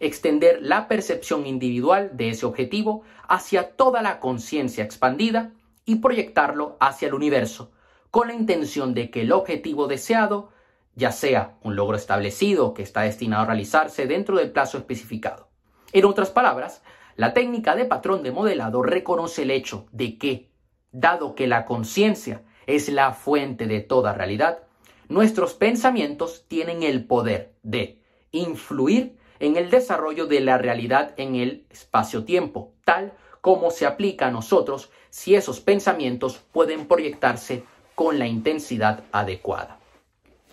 extender 0.00 0.60
la 0.62 0.88
percepción 0.88 1.46
individual 1.46 2.16
de 2.16 2.30
ese 2.30 2.46
objetivo 2.46 3.02
hacia 3.28 3.76
toda 3.76 4.02
la 4.02 4.20
conciencia 4.20 4.84
expandida 4.84 5.52
y 5.84 5.96
proyectarlo 5.96 6.76
hacia 6.80 7.08
el 7.08 7.14
universo, 7.14 7.72
con 8.10 8.28
la 8.28 8.34
intención 8.34 8.94
de 8.94 9.10
que 9.10 9.22
el 9.22 9.32
objetivo 9.32 9.86
deseado, 9.86 10.50
ya 10.94 11.12
sea 11.12 11.56
un 11.62 11.76
logro 11.76 11.96
establecido 11.96 12.74
que 12.74 12.82
está 12.82 13.02
destinado 13.02 13.42
a 13.42 13.46
realizarse 13.46 14.06
dentro 14.06 14.36
del 14.36 14.50
plazo 14.50 14.78
especificado. 14.78 15.48
En 15.92 16.04
otras 16.04 16.30
palabras, 16.30 16.82
la 17.16 17.34
técnica 17.34 17.74
de 17.74 17.84
patrón 17.84 18.22
de 18.22 18.32
modelado 18.32 18.82
reconoce 18.82 19.42
el 19.42 19.50
hecho 19.50 19.86
de 19.92 20.18
que, 20.18 20.50
dado 20.92 21.34
que 21.34 21.46
la 21.46 21.64
conciencia 21.64 22.42
es 22.66 22.88
la 22.88 23.12
fuente 23.12 23.66
de 23.66 23.80
toda 23.80 24.12
realidad, 24.12 24.60
nuestros 25.08 25.54
pensamientos 25.54 26.44
tienen 26.48 26.82
el 26.82 27.06
poder 27.06 27.54
de 27.62 28.02
influir 28.30 29.17
en 29.40 29.56
el 29.56 29.70
desarrollo 29.70 30.26
de 30.26 30.40
la 30.40 30.58
realidad 30.58 31.14
en 31.16 31.34
el 31.34 31.66
espacio-tiempo, 31.70 32.72
tal 32.84 33.12
como 33.40 33.70
se 33.70 33.86
aplica 33.86 34.26
a 34.26 34.30
nosotros 34.30 34.90
si 35.10 35.34
esos 35.34 35.60
pensamientos 35.60 36.38
pueden 36.52 36.86
proyectarse 36.86 37.64
con 37.94 38.18
la 38.18 38.26
intensidad 38.26 39.04
adecuada. 39.12 39.78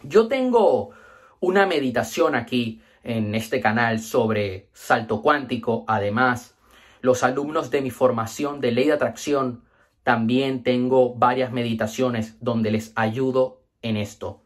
Yo 0.03 0.27
tengo 0.27 0.91
una 1.39 1.65
meditación 1.65 2.35
aquí 2.35 2.81
en 3.03 3.35
este 3.35 3.59
canal 3.59 3.99
sobre 3.99 4.69
salto 4.73 5.21
cuántico. 5.21 5.83
Además, 5.87 6.55
los 7.01 7.23
alumnos 7.23 7.69
de 7.69 7.81
mi 7.81 7.91
formación 7.91 8.61
de 8.61 8.71
ley 8.71 8.85
de 8.87 8.93
atracción 8.93 9.63
también 10.03 10.63
tengo 10.63 11.15
varias 11.15 11.51
meditaciones 11.51 12.37
donde 12.39 12.71
les 12.71 12.91
ayudo 12.95 13.61
en 13.81 13.97
esto. 13.97 14.41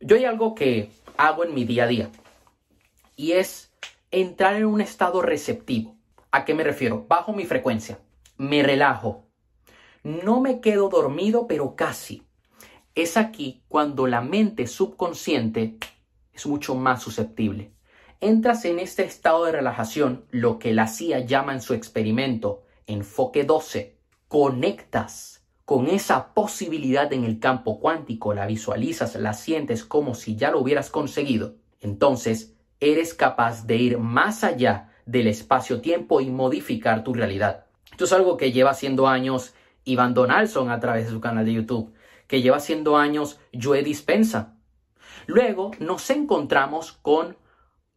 Yo 0.00 0.16
hay 0.16 0.24
algo 0.24 0.54
que 0.54 0.90
hago 1.16 1.44
en 1.44 1.54
mi 1.54 1.64
día 1.64 1.84
a 1.84 1.86
día 1.86 2.10
y 3.16 3.32
es 3.32 3.72
entrar 4.10 4.54
en 4.56 4.66
un 4.66 4.80
estado 4.80 5.22
receptivo. 5.22 5.96
¿A 6.30 6.44
qué 6.44 6.54
me 6.54 6.62
refiero? 6.62 7.06
Bajo 7.08 7.32
mi 7.32 7.44
frecuencia, 7.44 7.98
me 8.36 8.62
relajo, 8.62 9.26
no 10.04 10.40
me 10.40 10.60
quedo 10.60 10.88
dormido, 10.88 11.48
pero 11.48 11.74
casi. 11.74 12.22
Es 12.94 13.16
aquí 13.16 13.64
cuando 13.68 14.06
la 14.06 14.20
mente 14.20 14.66
subconsciente 14.66 15.78
es 16.32 16.46
mucho 16.46 16.74
más 16.76 17.02
susceptible. 17.02 17.72
Entras 18.20 18.64
en 18.64 18.78
este 18.78 19.04
estado 19.04 19.44
de 19.44 19.52
relajación, 19.52 20.24
lo 20.30 20.58
que 20.58 20.72
la 20.72 20.86
CIA 20.86 21.20
llama 21.20 21.52
en 21.52 21.60
su 21.60 21.74
experimento 21.74 22.62
enfoque 22.86 23.44
12. 23.44 23.98
Conectas 24.28 25.44
con 25.64 25.88
esa 25.88 26.32
posibilidad 26.32 27.12
en 27.12 27.24
el 27.24 27.40
campo 27.40 27.80
cuántico, 27.80 28.32
la 28.32 28.46
visualizas, 28.46 29.16
la 29.16 29.34
sientes 29.34 29.84
como 29.84 30.14
si 30.14 30.36
ya 30.36 30.50
lo 30.50 30.60
hubieras 30.60 30.90
conseguido. 30.90 31.56
Entonces, 31.80 32.55
eres 32.80 33.14
capaz 33.14 33.66
de 33.66 33.76
ir 33.76 33.98
más 33.98 34.44
allá 34.44 34.92
del 35.06 35.28
espacio-tiempo 35.28 36.20
y 36.20 36.30
modificar 36.30 37.04
tu 37.04 37.14
realidad. 37.14 37.66
Esto 37.90 38.04
es 38.04 38.12
algo 38.12 38.36
que 38.36 38.52
lleva 38.52 38.70
haciendo 38.70 39.08
años 39.08 39.54
Iván 39.84 40.14
Donaldson 40.14 40.70
a 40.70 40.80
través 40.80 41.06
de 41.06 41.12
su 41.12 41.20
canal 41.20 41.44
de 41.44 41.54
YouTube, 41.54 41.94
que 42.26 42.42
lleva 42.42 42.56
haciendo 42.56 42.96
años 42.96 43.38
Joe 43.58 43.82
Dispensa. 43.82 44.56
Luego 45.26 45.70
nos 45.78 46.10
encontramos 46.10 46.92
con 46.92 47.36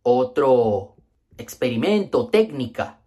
otro 0.04 0.96
experimento, 1.38 2.28
técnica, 2.28 3.00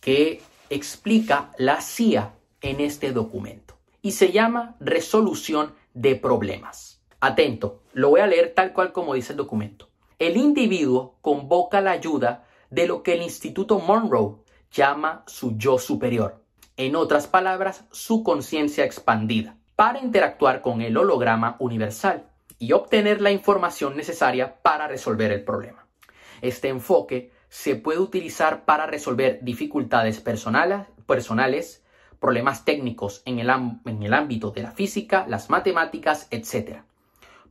que 0.00 0.42
explica 0.68 1.50
la 1.58 1.80
CIA 1.80 2.34
en 2.60 2.80
este 2.80 3.12
documento 3.12 3.78
y 4.02 4.12
se 4.12 4.32
llama 4.32 4.76
resolución 4.80 5.74
de 5.94 6.16
problemas. 6.16 7.02
Atento, 7.20 7.82
lo 7.92 8.10
voy 8.10 8.20
a 8.20 8.26
leer 8.26 8.52
tal 8.54 8.72
cual 8.72 8.92
como 8.92 9.14
dice 9.14 9.32
el 9.32 9.38
documento 9.38 9.91
el 10.22 10.36
individuo 10.36 11.16
convoca 11.20 11.80
la 11.80 11.90
ayuda 11.90 12.44
de 12.70 12.86
lo 12.86 13.02
que 13.02 13.14
el 13.14 13.22
Instituto 13.22 13.80
Monroe 13.80 14.36
llama 14.70 15.24
su 15.26 15.58
yo 15.58 15.78
superior, 15.78 16.44
en 16.76 16.94
otras 16.94 17.26
palabras, 17.26 17.86
su 17.90 18.22
conciencia 18.22 18.84
expandida, 18.84 19.56
para 19.74 19.98
interactuar 19.98 20.62
con 20.62 20.80
el 20.80 20.96
holograma 20.96 21.56
universal 21.58 22.28
y 22.60 22.70
obtener 22.70 23.20
la 23.20 23.32
información 23.32 23.96
necesaria 23.96 24.62
para 24.62 24.86
resolver 24.86 25.32
el 25.32 25.42
problema. 25.42 25.88
Este 26.40 26.68
enfoque 26.68 27.32
se 27.48 27.74
puede 27.74 27.98
utilizar 27.98 28.64
para 28.64 28.86
resolver 28.86 29.40
dificultades 29.42 30.20
personales, 30.20 31.82
problemas 32.20 32.64
técnicos 32.64 33.22
en 33.24 33.40
el 33.40 33.50
ámbito 34.14 34.52
de 34.52 34.62
la 34.62 34.70
física, 34.70 35.26
las 35.26 35.50
matemáticas, 35.50 36.28
etc. 36.30 36.84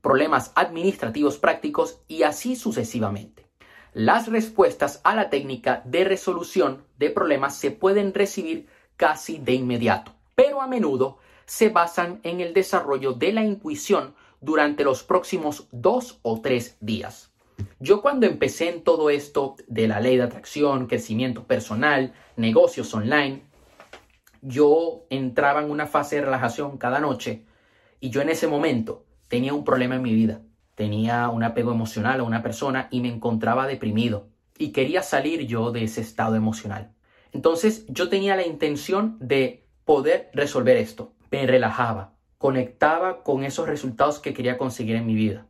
Problemas 0.02 0.52
administrativos 0.56 1.38
prácticos 1.38 2.02
y 2.08 2.24
así 2.24 2.56
sucesivamente. 2.56 3.46
Las 3.94 4.28
respuestas 4.28 5.02
a 5.04 5.16
la 5.16 5.30
técnica 5.30 5.82
de 5.86 6.04
resolución 6.04 6.86
de 6.98 7.10
problemas 7.10 7.58
se 7.58 7.72
pueden 7.72 8.14
recibir 8.14 8.68
casi 8.96 9.38
de 9.38 9.54
inmediato, 9.54 10.14
pero 10.36 10.62
a 10.62 10.68
menudo 10.68 11.20
se 11.46 11.70
basan 11.70 12.20
en 12.24 12.40
el 12.40 12.54
desarrollo 12.54 13.14
de 13.14 13.34
la 13.34 13.44
intuición 13.44 14.16
durante 14.40 14.84
los 14.84 15.04
próximos 15.04 15.68
dos 15.72 16.20
o 16.22 16.42
tres 16.42 16.78
días. 16.80 17.32
Yo 17.80 18.02
cuando 18.02 18.26
empecé 18.26 18.70
en 18.70 18.84
todo 18.84 19.10
esto 19.10 19.56
de 19.68 19.88
la 19.88 20.00
ley 20.00 20.18
de 20.18 20.24
atracción, 20.24 20.88
crecimiento 20.88 21.44
personal, 21.44 22.14
negocios 22.38 22.94
online, 22.94 23.44
yo 24.42 25.04
entraba 25.10 25.62
en 25.62 25.70
una 25.70 25.86
fase 25.86 26.16
de 26.16 26.24
relajación 26.24 26.78
cada 26.78 27.00
noche 27.00 27.46
y 28.00 28.10
yo 28.10 28.22
en 28.22 28.30
ese 28.30 28.48
momento 28.48 29.04
tenía 29.32 29.54
un 29.54 29.64
problema 29.64 29.96
en 29.96 30.02
mi 30.02 30.14
vida. 30.14 30.42
Tenía 30.76 31.30
un 31.30 31.42
apego 31.42 31.72
emocional 31.72 32.20
a 32.20 32.24
una 32.24 32.44
persona 32.44 32.90
y 32.92 33.00
me 33.00 33.08
encontraba 33.08 33.66
deprimido 33.66 34.28
y 34.58 34.74
quería 34.74 35.04
salir 35.04 35.48
yo 35.48 35.72
de 35.72 35.86
ese 35.86 36.02
estado 36.02 36.36
emocional. 36.36 36.92
Entonces 37.32 37.86
yo 37.88 38.10
tenía 38.10 38.36
la 38.36 38.46
intención 38.46 39.16
de 39.22 39.66
poder 39.86 40.30
resolver 40.34 40.76
esto. 40.76 41.14
Me 41.32 41.48
relajaba, 41.48 42.14
conectaba 42.38 43.24
con 43.24 43.46
esos 43.46 43.70
resultados 43.70 44.20
que 44.20 44.34
quería 44.34 44.58
conseguir 44.58 44.98
en 44.98 45.06
mi 45.06 45.16
vida. 45.16 45.48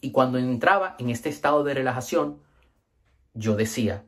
Y 0.00 0.10
cuando 0.10 0.38
entraba 0.38 0.96
en 0.98 1.10
este 1.10 1.28
estado 1.28 1.64
de 1.64 1.74
relajación, 1.74 2.38
yo 3.34 3.54
decía, 3.54 4.06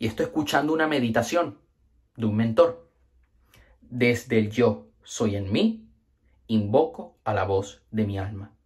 y 0.00 0.08
estoy 0.08 0.26
escuchando 0.26 0.72
una 0.72 0.88
meditación 0.88 1.58
de 2.16 2.26
un 2.26 2.34
mentor, 2.34 2.90
desde 3.80 4.40
el 4.40 4.50
yo 4.50 4.88
soy 5.04 5.36
en 5.36 5.52
mí, 5.52 5.85
invoco 6.48 7.18
a 7.24 7.34
la 7.34 7.44
voz 7.44 7.84
de 7.90 8.06
mi 8.06 8.18
alma. 8.18 8.56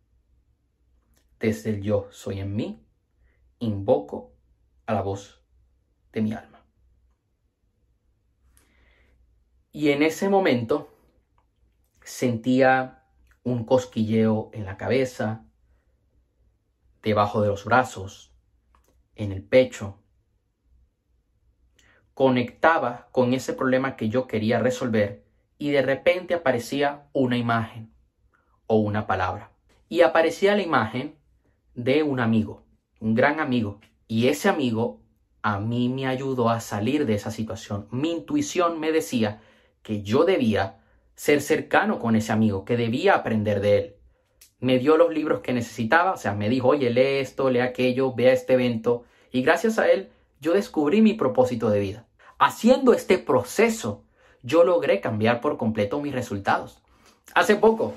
Desde 1.38 1.70
el 1.70 1.82
yo 1.82 2.08
soy 2.10 2.40
en 2.40 2.54
mí, 2.54 2.84
invoco 3.58 4.34
a 4.86 4.94
la 4.94 5.02
voz 5.02 5.42
de 6.12 6.20
mi 6.20 6.32
alma. 6.32 6.64
Y 9.72 9.90
en 9.90 10.02
ese 10.02 10.28
momento 10.28 10.92
sentía 12.02 13.04
un 13.44 13.64
cosquilleo 13.64 14.50
en 14.52 14.64
la 14.64 14.76
cabeza, 14.76 15.46
debajo 17.02 17.40
de 17.40 17.48
los 17.48 17.64
brazos, 17.64 18.34
en 19.14 19.32
el 19.32 19.42
pecho. 19.42 20.02
Conectaba 22.12 23.08
con 23.12 23.32
ese 23.32 23.54
problema 23.54 23.96
que 23.96 24.08
yo 24.08 24.26
quería 24.26 24.58
resolver 24.58 25.29
y 25.60 25.70
de 25.70 25.82
repente 25.82 26.34
aparecía 26.34 27.08
una 27.12 27.36
imagen 27.36 27.94
o 28.66 28.78
una 28.78 29.06
palabra. 29.06 29.52
Y 29.88 30.00
aparecía 30.00 30.56
la 30.56 30.62
imagen 30.62 31.14
de 31.74 32.02
un 32.02 32.18
amigo, 32.18 32.64
un 32.98 33.14
gran 33.14 33.38
amigo. 33.38 33.80
Y 34.08 34.26
ese 34.26 34.48
amigo 34.48 35.00
a 35.42 35.60
mí 35.60 35.88
me 35.88 36.08
ayudó 36.08 36.50
a 36.50 36.58
salir 36.58 37.06
de 37.06 37.14
esa 37.14 37.30
situación. 37.30 37.86
Mi 37.92 38.10
intuición 38.10 38.80
me 38.80 38.90
decía 38.90 39.40
que 39.82 40.02
yo 40.02 40.24
debía 40.24 40.80
ser 41.14 41.40
cercano 41.40 42.00
con 42.00 42.16
ese 42.16 42.32
amigo, 42.32 42.64
que 42.64 42.76
debía 42.76 43.14
aprender 43.14 43.60
de 43.60 43.78
él 43.78 43.96
me 44.60 44.78
dio 44.78 44.96
los 44.96 45.12
libros 45.12 45.40
que 45.40 45.52
necesitaba, 45.52 46.12
o 46.12 46.16
sea, 46.16 46.34
me 46.34 46.48
dijo, 46.48 46.68
oye, 46.68 46.90
lee 46.90 47.20
esto, 47.20 47.50
lee 47.50 47.60
aquello, 47.60 48.14
vea 48.14 48.32
este 48.32 48.54
evento, 48.54 49.04
y 49.32 49.42
gracias 49.42 49.78
a 49.78 49.90
él 49.90 50.10
yo 50.40 50.52
descubrí 50.52 51.02
mi 51.02 51.14
propósito 51.14 51.70
de 51.70 51.80
vida. 51.80 52.06
Haciendo 52.38 52.92
este 52.92 53.18
proceso, 53.18 54.04
yo 54.42 54.64
logré 54.64 55.00
cambiar 55.00 55.40
por 55.40 55.56
completo 55.56 56.00
mis 56.00 56.14
resultados. 56.14 56.82
Hace 57.34 57.56
poco 57.56 57.94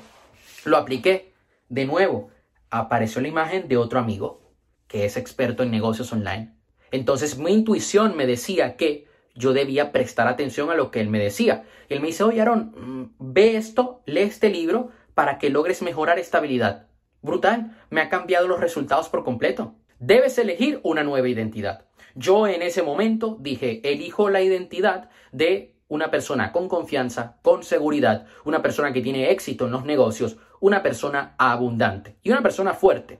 lo 0.66 0.78
apliqué 0.78 1.34
de 1.70 1.86
nuevo. 1.86 2.30
Apareció 2.70 3.22
la 3.22 3.28
imagen 3.28 3.68
de 3.68 3.78
otro 3.78 4.00
amigo 4.00 4.42
que 4.88 5.06
es 5.06 5.18
experto 5.18 5.64
en 5.64 5.72
negocios 5.72 6.12
online. 6.14 6.54
Entonces 6.92 7.38
mi 7.38 7.52
intuición 7.52 8.16
me 8.16 8.28
decía 8.28 8.76
que 8.76 9.08
yo 9.36 9.54
debía 9.54 9.92
prestar 9.92 10.28
atención 10.28 10.70
a 10.70 10.76
lo 10.76 10.92
que 10.92 11.02
él 11.02 11.10
me 11.10 11.20
decía. 11.20 11.64
Él 11.90 12.00
me 12.00 12.08
dice, 12.08 12.24
oye, 12.24 12.42
Aaron, 12.42 12.76
mm, 12.76 13.16
ve 13.18 13.58
esto, 13.58 14.04
lee 14.06 14.22
este 14.22 14.50
libro, 14.50 14.92
para 15.16 15.38
que 15.38 15.50
logres 15.50 15.82
mejorar 15.82 16.20
esta 16.20 16.38
habilidad. 16.38 16.88
Brutal, 17.22 17.78
me 17.90 18.02
ha 18.02 18.10
cambiado 18.10 18.48
los 18.48 18.60
resultados 18.60 19.10
por 19.10 19.24
completo. 19.24 19.76
Debes 20.00 20.38
elegir 20.38 20.80
una 20.84 21.04
nueva 21.04 21.28
identidad. 21.28 21.86
Yo 22.16 22.48
en 22.48 22.62
ese 22.62 22.84
momento 22.84 23.38
dije, 23.40 23.82
elijo 23.84 24.30
la 24.30 24.42
identidad 24.42 25.10
de 25.32 25.73
una 25.94 26.10
persona 26.10 26.52
con 26.52 26.68
confianza, 26.68 27.38
con 27.44 27.64
seguridad, 27.64 28.26
una 28.46 28.64
persona 28.64 28.92
que 28.92 29.02
tiene 29.02 29.30
éxito 29.30 29.66
en 29.66 29.72
los 29.74 29.86
negocios, 29.86 30.38
una 30.60 30.82
persona 30.82 31.36
abundante 31.38 32.18
y 32.24 32.32
una 32.32 32.42
persona 32.42 32.74
fuerte. 32.74 33.20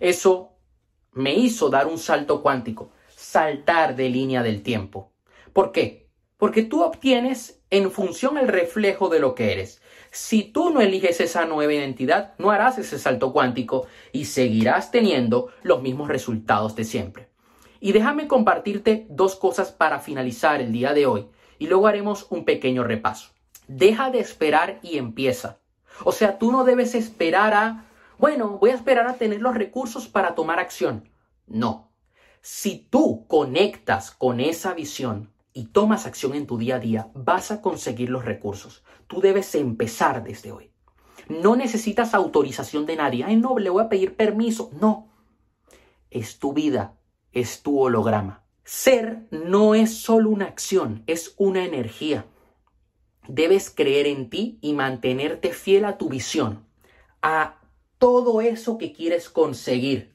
Eso 0.00 0.56
me 1.12 1.34
hizo 1.34 1.68
dar 1.68 1.86
un 1.86 1.98
salto 1.98 2.40
cuántico, 2.40 2.92
saltar 3.14 3.96
de 3.96 4.08
línea 4.08 4.42
del 4.42 4.62
tiempo. 4.62 5.12
¿Por 5.52 5.72
qué? 5.72 6.08
Porque 6.38 6.62
tú 6.62 6.82
obtienes 6.82 7.62
en 7.68 7.90
función 7.90 8.38
el 8.38 8.48
reflejo 8.48 9.10
de 9.10 9.20
lo 9.20 9.34
que 9.34 9.52
eres. 9.52 9.82
Si 10.10 10.44
tú 10.44 10.70
no 10.70 10.80
eliges 10.80 11.20
esa 11.20 11.44
nueva 11.44 11.74
identidad, 11.74 12.32
no 12.38 12.50
harás 12.50 12.78
ese 12.78 12.98
salto 12.98 13.30
cuántico 13.30 13.86
y 14.10 14.24
seguirás 14.24 14.90
teniendo 14.90 15.50
los 15.62 15.82
mismos 15.82 16.08
resultados 16.08 16.74
de 16.76 16.84
siempre. 16.84 17.28
Y 17.78 17.92
déjame 17.92 18.26
compartirte 18.26 19.06
dos 19.10 19.36
cosas 19.36 19.70
para 19.70 19.98
finalizar 20.00 20.62
el 20.62 20.72
día 20.72 20.94
de 20.94 21.04
hoy 21.04 21.28
y 21.60 21.68
luego 21.68 21.86
haremos 21.86 22.26
un 22.30 22.44
pequeño 22.44 22.82
repaso. 22.82 23.30
Deja 23.68 24.10
de 24.10 24.18
esperar 24.18 24.80
y 24.82 24.98
empieza. 24.98 25.60
O 26.02 26.10
sea, 26.10 26.38
tú 26.38 26.50
no 26.50 26.64
debes 26.64 26.96
esperar 26.96 27.54
a, 27.54 27.84
bueno, 28.18 28.58
voy 28.58 28.70
a 28.70 28.74
esperar 28.74 29.06
a 29.06 29.14
tener 29.14 29.40
los 29.40 29.54
recursos 29.54 30.08
para 30.08 30.34
tomar 30.34 30.58
acción. 30.58 31.08
No. 31.46 31.92
Si 32.40 32.88
tú 32.90 33.26
conectas 33.28 34.10
con 34.10 34.40
esa 34.40 34.74
visión, 34.74 35.30
y 35.52 35.66
tomas 35.66 36.06
acción 36.06 36.34
en 36.34 36.46
tu 36.46 36.58
día 36.58 36.76
a 36.76 36.80
día, 36.80 37.10
vas 37.14 37.50
a 37.50 37.60
conseguir 37.60 38.10
los 38.10 38.24
recursos. 38.24 38.84
Tú 39.06 39.20
debes 39.20 39.54
empezar 39.54 40.22
desde 40.22 40.52
hoy. 40.52 40.70
No 41.28 41.56
necesitas 41.56 42.14
autorización 42.14 42.86
de 42.86 42.96
nadie. 42.96 43.24
Ay, 43.24 43.36
no, 43.36 43.58
le 43.58 43.70
voy 43.70 43.82
a 43.84 43.88
pedir 43.88 44.16
permiso. 44.16 44.70
No. 44.80 45.08
Es 46.10 46.38
tu 46.38 46.52
vida, 46.52 46.96
es 47.32 47.62
tu 47.62 47.80
holograma. 47.80 48.39
Ser 48.64 49.26
no 49.30 49.74
es 49.74 49.98
solo 49.98 50.30
una 50.30 50.46
acción, 50.46 51.02
es 51.06 51.34
una 51.36 51.64
energía. 51.64 52.26
Debes 53.28 53.70
creer 53.70 54.06
en 54.06 54.30
ti 54.30 54.58
y 54.60 54.72
mantenerte 54.72 55.52
fiel 55.52 55.84
a 55.84 55.98
tu 55.98 56.08
visión, 56.08 56.66
a 57.22 57.60
todo 57.98 58.40
eso 58.40 58.78
que 58.78 58.92
quieres 58.92 59.28
conseguir. 59.28 60.14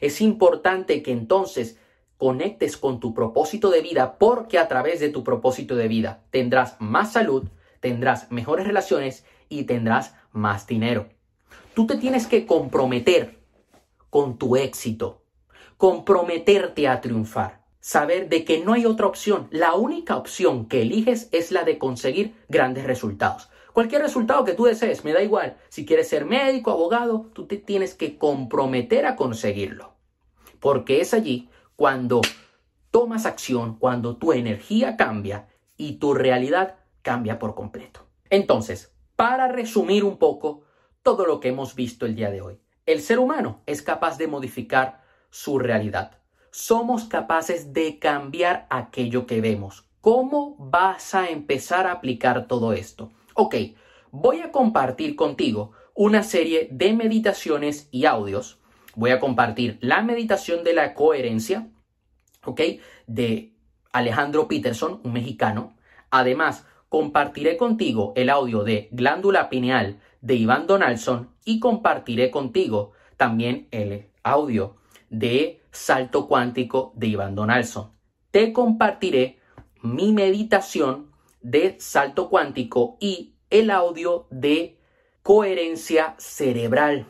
Es 0.00 0.20
importante 0.20 1.02
que 1.02 1.12
entonces 1.12 1.78
conectes 2.16 2.76
con 2.76 3.00
tu 3.00 3.14
propósito 3.14 3.70
de 3.70 3.80
vida 3.80 4.18
porque 4.18 4.58
a 4.58 4.68
través 4.68 5.00
de 5.00 5.08
tu 5.08 5.24
propósito 5.24 5.74
de 5.74 5.88
vida 5.88 6.24
tendrás 6.30 6.76
más 6.78 7.12
salud, 7.12 7.48
tendrás 7.80 8.30
mejores 8.30 8.66
relaciones 8.66 9.24
y 9.48 9.64
tendrás 9.64 10.14
más 10.32 10.66
dinero. 10.66 11.08
Tú 11.74 11.86
te 11.86 11.96
tienes 11.96 12.26
que 12.26 12.46
comprometer 12.46 13.40
con 14.10 14.38
tu 14.38 14.56
éxito, 14.56 15.24
comprometerte 15.76 16.88
a 16.88 17.00
triunfar, 17.00 17.59
saber 17.80 18.28
de 18.28 18.44
que 18.44 18.62
no 18.62 18.74
hay 18.74 18.86
otra 18.86 19.06
opción. 19.06 19.48
La 19.50 19.74
única 19.74 20.16
opción 20.16 20.66
que 20.66 20.82
eliges 20.82 21.28
es 21.32 21.50
la 21.50 21.64
de 21.64 21.78
conseguir 21.78 22.34
grandes 22.48 22.84
resultados. 22.84 23.48
Cualquier 23.72 24.02
resultado 24.02 24.44
que 24.44 24.54
tú 24.54 24.64
desees, 24.64 25.04
me 25.04 25.12
da 25.12 25.22
igual. 25.22 25.56
Si 25.68 25.86
quieres 25.86 26.08
ser 26.08 26.24
médico, 26.24 26.70
abogado, 26.70 27.30
tú 27.32 27.46
te 27.46 27.56
tienes 27.56 27.94
que 27.94 28.18
comprometer 28.18 29.06
a 29.06 29.16
conseguirlo. 29.16 29.94
Porque 30.58 31.00
es 31.00 31.14
allí 31.14 31.48
cuando 31.76 32.20
tomas 32.90 33.26
acción, 33.26 33.78
cuando 33.78 34.16
tu 34.16 34.32
energía 34.32 34.96
cambia 34.96 35.48
y 35.76 35.94
tu 35.94 36.14
realidad 36.14 36.76
cambia 37.02 37.38
por 37.38 37.54
completo. 37.54 38.06
Entonces, 38.28 38.92
para 39.16 39.48
resumir 39.48 40.04
un 40.04 40.18
poco 40.18 40.64
todo 41.02 41.24
lo 41.24 41.40
que 41.40 41.48
hemos 41.48 41.74
visto 41.74 42.06
el 42.06 42.16
día 42.16 42.30
de 42.30 42.42
hoy, 42.42 42.60
el 42.86 43.00
ser 43.00 43.18
humano 43.18 43.62
es 43.66 43.82
capaz 43.82 44.18
de 44.18 44.26
modificar 44.26 45.02
su 45.30 45.58
realidad. 45.58 46.19
Somos 46.50 47.04
capaces 47.04 47.72
de 47.72 47.98
cambiar 47.98 48.66
aquello 48.70 49.26
que 49.26 49.40
vemos. 49.40 49.84
¿Cómo 50.00 50.56
vas 50.58 51.14
a 51.14 51.28
empezar 51.28 51.86
a 51.86 51.92
aplicar 51.92 52.46
todo 52.46 52.72
esto? 52.72 53.10
Ok, 53.34 53.54
voy 54.10 54.40
a 54.40 54.50
compartir 54.50 55.16
contigo 55.16 55.72
una 55.94 56.22
serie 56.22 56.68
de 56.70 56.92
meditaciones 56.94 57.88
y 57.90 58.06
audios 58.06 58.60
voy 58.94 59.10
a 59.10 59.20
compartir 59.20 59.78
la 59.80 60.02
meditación 60.02 60.64
de 60.64 60.74
la 60.74 60.94
coherencia, 60.94 61.68
¿ok? 62.44 62.60
De 63.06 63.52
Alejandro 63.92 64.48
Peterson, 64.48 65.00
un 65.04 65.12
mexicano. 65.12 65.74
Además, 66.10 66.66
compartiré 66.88 67.56
contigo 67.56 68.12
el 68.16 68.30
audio 68.30 68.64
de 68.64 68.88
Glándula 68.92 69.48
Pineal 69.48 70.00
de 70.20 70.34
Iván 70.34 70.66
Donaldson 70.66 71.30
y 71.44 71.60
compartiré 71.60 72.30
contigo 72.30 72.92
también 73.16 73.68
el 73.70 74.08
audio 74.22 74.76
de 75.10 75.62
Salto 75.70 76.26
Cuántico 76.26 76.92
de 76.96 77.08
Iván 77.08 77.34
Donaldson. 77.34 77.92
Te 78.30 78.52
compartiré 78.52 79.38
mi 79.82 80.12
meditación 80.12 81.10
de 81.42 81.76
salto 81.80 82.28
cuántico 82.28 82.96
y 83.00 83.34
el 83.50 83.70
audio 83.70 84.26
de 84.30 84.78
coherencia 85.22 86.14
cerebral 86.18 87.06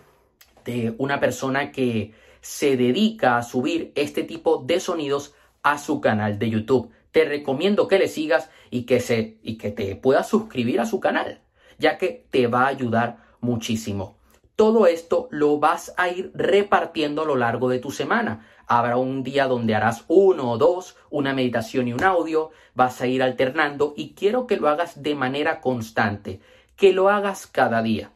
de 0.64 0.94
una 0.98 1.20
persona 1.20 1.72
que 1.72 2.14
se 2.40 2.76
dedica 2.76 3.36
a 3.36 3.42
subir 3.42 3.92
este 3.94 4.22
tipo 4.24 4.62
de 4.64 4.80
sonidos 4.80 5.34
a 5.62 5.78
su 5.78 6.00
canal 6.00 6.38
de 6.38 6.50
YouTube. 6.50 6.90
Te 7.10 7.24
recomiendo 7.24 7.88
que 7.88 7.98
le 7.98 8.08
sigas 8.08 8.50
y 8.70 8.84
que, 8.84 9.00
se, 9.00 9.38
y 9.42 9.58
que 9.58 9.70
te 9.70 9.96
puedas 9.96 10.28
suscribir 10.28 10.80
a 10.80 10.86
su 10.86 11.00
canal, 11.00 11.40
ya 11.78 11.98
que 11.98 12.26
te 12.30 12.46
va 12.46 12.64
a 12.64 12.68
ayudar 12.68 13.18
muchísimo. 13.40 14.19
Todo 14.61 14.87
esto 14.87 15.27
lo 15.31 15.59
vas 15.59 15.94
a 15.96 16.11
ir 16.11 16.33
repartiendo 16.35 17.23
a 17.23 17.25
lo 17.25 17.35
largo 17.35 17.70
de 17.70 17.79
tu 17.79 17.90
semana. 17.90 18.46
Habrá 18.66 18.99
un 18.99 19.23
día 19.23 19.46
donde 19.46 19.75
harás 19.75 20.05
uno 20.07 20.51
o 20.51 20.59
dos, 20.59 20.99
una 21.09 21.33
meditación 21.33 21.88
y 21.88 21.94
un 21.94 22.05
audio, 22.05 22.51
vas 22.75 23.01
a 23.01 23.07
ir 23.07 23.23
alternando 23.23 23.94
y 23.96 24.12
quiero 24.12 24.46
que 24.46 24.59
lo 24.59 24.68
hagas 24.68 25.03
de 25.03 25.14
manera 25.14 25.62
constante, 25.62 26.40
que 26.77 26.92
lo 26.92 27.09
hagas 27.09 27.46
cada 27.46 27.81
día. 27.81 28.11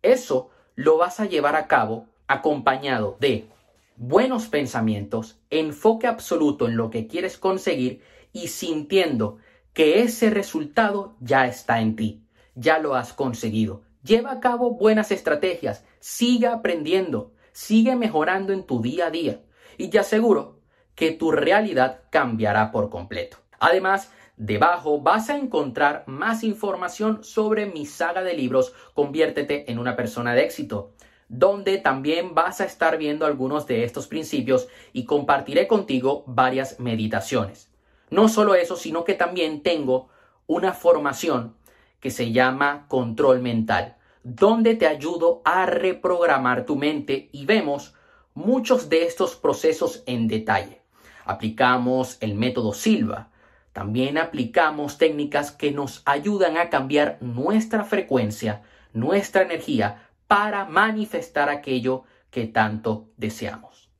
Eso 0.00 0.50
lo 0.76 0.96
vas 0.96 1.18
a 1.18 1.26
llevar 1.26 1.56
a 1.56 1.66
cabo 1.66 2.06
acompañado 2.28 3.16
de 3.18 3.48
buenos 3.96 4.46
pensamientos, 4.46 5.40
enfoque 5.50 6.06
absoluto 6.06 6.68
en 6.68 6.76
lo 6.76 6.90
que 6.90 7.08
quieres 7.08 7.36
conseguir 7.36 8.00
y 8.32 8.46
sintiendo 8.46 9.38
que 9.72 10.02
ese 10.02 10.30
resultado 10.30 11.16
ya 11.18 11.48
está 11.48 11.80
en 11.80 11.96
ti, 11.96 12.22
ya 12.54 12.78
lo 12.78 12.94
has 12.94 13.12
conseguido. 13.12 13.89
Lleva 14.02 14.32
a 14.32 14.40
cabo 14.40 14.72
buenas 14.72 15.10
estrategias, 15.10 15.84
sigue 15.98 16.46
aprendiendo, 16.46 17.32
sigue 17.52 17.96
mejorando 17.96 18.52
en 18.52 18.64
tu 18.64 18.80
día 18.80 19.06
a 19.06 19.10
día 19.10 19.42
y 19.76 19.88
te 19.88 19.98
aseguro 19.98 20.60
que 20.94 21.12
tu 21.12 21.30
realidad 21.32 22.02
cambiará 22.10 22.70
por 22.72 22.88
completo. 22.88 23.36
Además, 23.58 24.10
debajo 24.38 25.02
vas 25.02 25.28
a 25.28 25.36
encontrar 25.36 26.04
más 26.06 26.44
información 26.44 27.22
sobre 27.22 27.66
mi 27.66 27.84
saga 27.84 28.22
de 28.22 28.32
libros 28.32 28.72
Conviértete 28.94 29.70
en 29.70 29.78
una 29.78 29.96
persona 29.96 30.34
de 30.34 30.44
éxito 30.44 30.94
donde 31.28 31.78
también 31.78 32.34
vas 32.34 32.60
a 32.60 32.64
estar 32.64 32.98
viendo 32.98 33.24
algunos 33.24 33.66
de 33.68 33.84
estos 33.84 34.08
principios 34.08 34.66
y 34.92 35.04
compartiré 35.04 35.68
contigo 35.68 36.24
varias 36.26 36.80
meditaciones. 36.80 37.70
No 38.10 38.28
solo 38.28 38.56
eso, 38.56 38.76
sino 38.76 39.04
que 39.04 39.14
también 39.14 39.62
tengo 39.62 40.08
una 40.48 40.72
formación 40.72 41.54
que 42.00 42.10
se 42.10 42.32
llama 42.32 42.86
control 42.88 43.40
mental, 43.40 43.96
donde 44.22 44.74
te 44.74 44.86
ayudo 44.86 45.42
a 45.44 45.66
reprogramar 45.66 46.66
tu 46.66 46.76
mente 46.76 47.28
y 47.32 47.46
vemos 47.46 47.94
muchos 48.34 48.88
de 48.88 49.04
estos 49.04 49.36
procesos 49.36 50.02
en 50.06 50.28
detalle. 50.28 50.80
Aplicamos 51.24 52.16
el 52.20 52.34
método 52.34 52.72
Silva, 52.72 53.30
también 53.72 54.18
aplicamos 54.18 54.98
técnicas 54.98 55.52
que 55.52 55.70
nos 55.70 56.02
ayudan 56.04 56.56
a 56.56 56.70
cambiar 56.70 57.18
nuestra 57.20 57.84
frecuencia, 57.84 58.62
nuestra 58.92 59.42
energía, 59.42 60.08
para 60.26 60.64
manifestar 60.64 61.48
aquello 61.48 62.04
que 62.30 62.46
tanto 62.46 63.08
deseamos. 63.16 63.90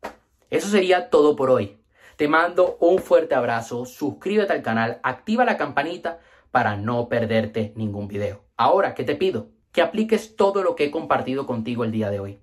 Eso 0.48 0.68
sería 0.68 1.10
todo 1.10 1.36
por 1.36 1.50
hoy. 1.50 1.78
Te 2.16 2.28
mando 2.28 2.76
un 2.80 2.98
fuerte 2.98 3.34
abrazo, 3.34 3.86
suscríbete 3.86 4.52
al 4.52 4.62
canal, 4.62 5.00
activa 5.02 5.44
la 5.44 5.56
campanita 5.56 6.20
para 6.50 6.76
no 6.76 7.08
perderte 7.08 7.72
ningún 7.76 8.08
video. 8.08 8.44
Ahora, 8.56 8.94
¿qué 8.94 9.04
te 9.04 9.16
pido? 9.16 9.48
Que 9.72 9.82
apliques 9.82 10.36
todo 10.36 10.62
lo 10.62 10.74
que 10.74 10.84
he 10.84 10.90
compartido 10.90 11.46
contigo 11.46 11.84
el 11.84 11.92
día 11.92 12.10
de 12.10 12.20
hoy. 12.20 12.40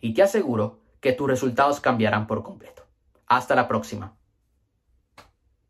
Y 0.00 0.14
te 0.14 0.22
aseguro 0.22 0.80
que 1.00 1.12
tus 1.12 1.28
resultados 1.28 1.80
cambiarán 1.80 2.26
por 2.26 2.42
completo. 2.42 2.82
Hasta 3.26 3.54
la 3.54 3.68
próxima. 3.68 4.16